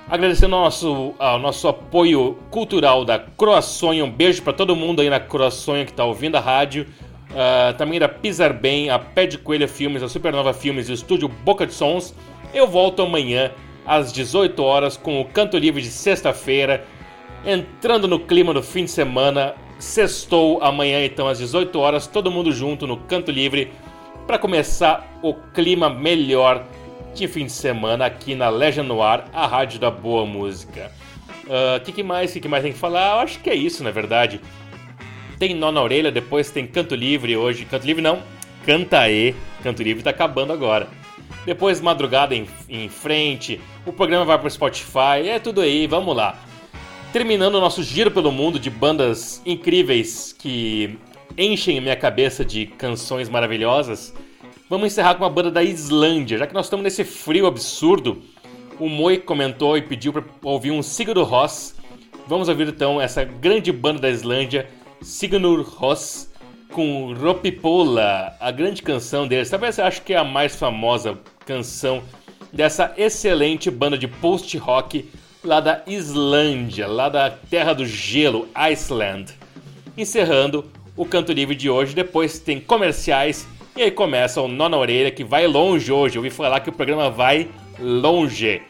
Agradecendo 0.10 0.56
ao 0.56 0.64
nosso, 0.64 1.14
ao 1.20 1.40
nosso 1.40 1.68
apoio 1.68 2.38
cultural 2.50 3.04
da 3.04 3.20
Croaçonha. 3.20 4.06
Um 4.06 4.12
beijo 4.12 4.44
para 4.44 4.54
todo 4.54 4.76
mundo 4.76 5.02
aí 5.02 5.10
na 5.10 5.20
Croaçonha 5.20 5.86
que 5.86 5.92
está 5.92 6.06
ouvindo 6.06 6.36
a 6.36 6.40
rádio. 6.40 6.86
Ah, 7.36 7.74
também 7.78 8.00
da 8.00 8.08
Pisar 8.08 8.54
Bem, 8.54 8.90
a 8.90 9.00
Pé 9.00 9.26
de 9.26 9.38
Coelha 9.38 9.68
Filmes, 9.68 10.04
a 10.04 10.10
Supernova 10.10 10.54
Filmes 10.54 10.88
e 10.88 10.92
o 10.92 10.94
estúdio 10.94 11.28
Boca 11.28 11.66
de 11.66 11.74
Sons. 11.74 12.14
Eu 12.54 12.68
volto 12.68 13.02
amanhã 13.02 13.52
às 13.86 14.12
18 14.12 14.62
horas 14.64 14.98
com 14.98 15.20
o 15.22 15.26
Canto 15.26 15.58
Livre 15.58 15.82
de 15.82 15.90
sexta-feira. 15.90 16.86
Entrando 17.46 18.08
no 18.08 18.20
clima 18.20 18.54
do 18.54 18.64
fim 18.64 18.86
de 18.86 18.92
semana. 18.92 19.56
Sextou 19.80 20.64
amanhã, 20.64 21.04
então, 21.04 21.28
às 21.28 21.40
18 21.40 21.78
horas, 21.78 22.08
todo 22.08 22.32
mundo 22.32 22.52
junto 22.52 22.88
no 22.88 22.96
Canto 22.96 23.32
Livre 23.32 23.72
para 24.26 24.40
começar 24.40 25.20
o 25.22 25.34
clima 25.34 25.90
melhor 25.90 26.66
de 27.14 27.28
fim 27.28 27.46
de 27.46 27.52
semana 27.52 28.06
aqui 28.06 28.34
na 28.34 28.50
Legend 28.50 28.88
Noir, 28.88 29.26
a 29.34 29.46
rádio 29.46 29.80
da 29.80 29.92
boa 29.92 30.26
música. 30.26 30.92
O 31.46 31.80
que, 31.82 31.92
que 31.92 32.04
mais? 32.04 32.32
Que, 32.32 32.40
que 32.40 32.48
mais 32.48 32.64
tem 32.64 32.72
que 32.72 32.80
falar? 32.80 33.16
Eu 33.16 33.20
acho 33.20 33.40
que 33.40 33.50
é 33.50 33.56
isso, 33.56 33.84
na 33.84 33.92
verdade. 33.92 34.40
Tem 35.38 35.54
nó 35.54 35.72
na 35.72 35.82
orelha, 35.82 36.12
depois 36.12 36.50
tem 36.50 36.66
canto 36.66 36.96
livre 36.96 37.36
hoje. 37.36 37.66
Canto 37.66 37.86
livre 37.86 38.02
não, 38.02 38.22
cantaê. 38.66 39.34
Canto 39.62 39.84
livre 39.84 40.04
tá 40.04 40.12
acabando 40.12 40.54
agora. 40.54 40.88
Depois 41.46 41.82
madrugada 41.82 42.34
em, 42.34 42.48
em 42.70 42.88
frente, 42.88 43.60
o 43.86 43.92
programa 43.92 44.24
vai 44.24 44.40
pro 44.40 44.50
Spotify, 44.50 45.28
é 45.28 45.40
tudo 45.40 45.62
aí, 45.62 45.88
vamos 45.88 46.16
lá. 46.16 46.38
Terminando 47.12 47.56
o 47.56 47.60
nosso 47.60 47.84
giro 47.84 48.10
pelo 48.10 48.32
mundo 48.32 48.58
de 48.58 48.70
bandas 48.70 49.42
incríveis 49.46 50.34
que 50.34 50.98
enchem 51.38 51.78
a 51.78 51.82
minha 51.82 51.96
cabeça 51.96 52.46
de 52.46 52.66
canções 52.66 53.28
maravilhosas, 53.30 54.14
vamos 54.70 54.88
encerrar 54.88 55.16
com 55.16 55.24
uma 55.24 55.30
banda 55.30 55.52
da 55.52 55.62
Islândia, 55.62 56.38
já 56.38 56.48
que 56.48 56.54
nós 56.54 56.66
estamos 56.66 56.84
nesse 56.84 57.04
frio 57.04 57.46
absurdo. 57.46 58.22
O 58.80 58.90
Moi 58.90 59.18
comentou 59.18 59.78
e 59.78 59.82
pediu 59.82 60.14
para 60.14 60.24
ouvir 60.44 60.72
um 60.72 60.82
Sigurd 60.82 61.22
Ross. 61.22 61.76
Vamos 62.26 62.50
ouvir 62.50 62.68
então 62.70 63.00
essa 63.00 63.24
grande 63.24 63.72
banda 63.72 64.00
da 64.00 64.10
Islândia, 64.10 64.68
Sigurd 65.02 65.46
Ross, 65.76 66.32
com 66.72 67.14
Ropipola, 67.14 68.36
a 68.40 68.50
grande 68.50 68.82
canção 68.82 69.28
deles. 69.28 69.50
Talvez 69.50 69.78
eu 69.78 69.86
acho 69.86 70.02
que 70.02 70.14
é 70.14 70.18
a 70.18 70.24
mais 70.24 70.56
famosa 70.56 71.20
canção 71.46 72.02
dessa 72.54 72.94
excelente 72.96 73.72
banda 73.72 73.98
de 73.98 74.08
post-rock 74.08 75.10
lá 75.44 75.60
da 75.60 75.82
Islândia, 75.88 76.88
lá 76.88 77.10
da 77.10 77.30
terra 77.30 77.74
do 77.74 77.86
gelo, 77.86 78.48
Iceland. 78.56 79.34
Encerrando 79.98 80.72
o 80.96 81.06
canto 81.06 81.34
livre 81.34 81.56
de 81.56 81.70
hoje, 81.70 81.96
depois 81.96 82.40
tem 82.40 82.60
comerciais 82.60 83.48
e 83.76 83.82
aí 83.82 83.92
começa 83.92 84.40
o 84.40 84.48
Nó 84.48 84.70
na 84.70 84.78
Orelha 84.78 85.10
que 85.10 85.24
vai 85.24 85.48
longe 85.48 85.92
hoje. 85.92 86.16
Eu 86.16 86.22
ouvi 86.22 86.30
falar 86.30 86.60
que 86.60 86.70
o 86.70 86.74
programa 86.74 87.10
vai 87.10 87.50
longe. 87.80 88.62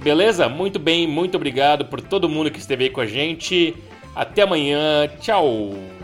Beleza? 0.00 0.48
Muito 0.48 0.78
bem, 0.78 1.06
muito 1.06 1.36
obrigado 1.36 1.84
por 1.84 2.00
todo 2.00 2.28
mundo 2.28 2.50
que 2.50 2.58
esteve 2.58 2.84
aí 2.84 2.90
com 2.90 3.00
a 3.00 3.06
gente. 3.06 3.76
Até 4.14 4.42
amanhã, 4.42 5.08
tchau! 5.20 5.95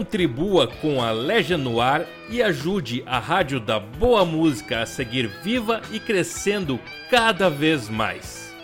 Contribua 0.00 0.66
com 0.66 1.02
a 1.02 1.10
Legend 1.10 1.62
no 1.62 1.78
Ar 1.78 2.06
e 2.30 2.42
ajude 2.42 3.02
a 3.04 3.18
Rádio 3.18 3.60
da 3.60 3.78
Boa 3.78 4.24
Música 4.24 4.80
a 4.80 4.86
seguir 4.86 5.26
viva 5.44 5.82
e 5.92 6.00
crescendo 6.00 6.80
cada 7.10 7.50
vez 7.50 7.90
mais. 7.90 8.56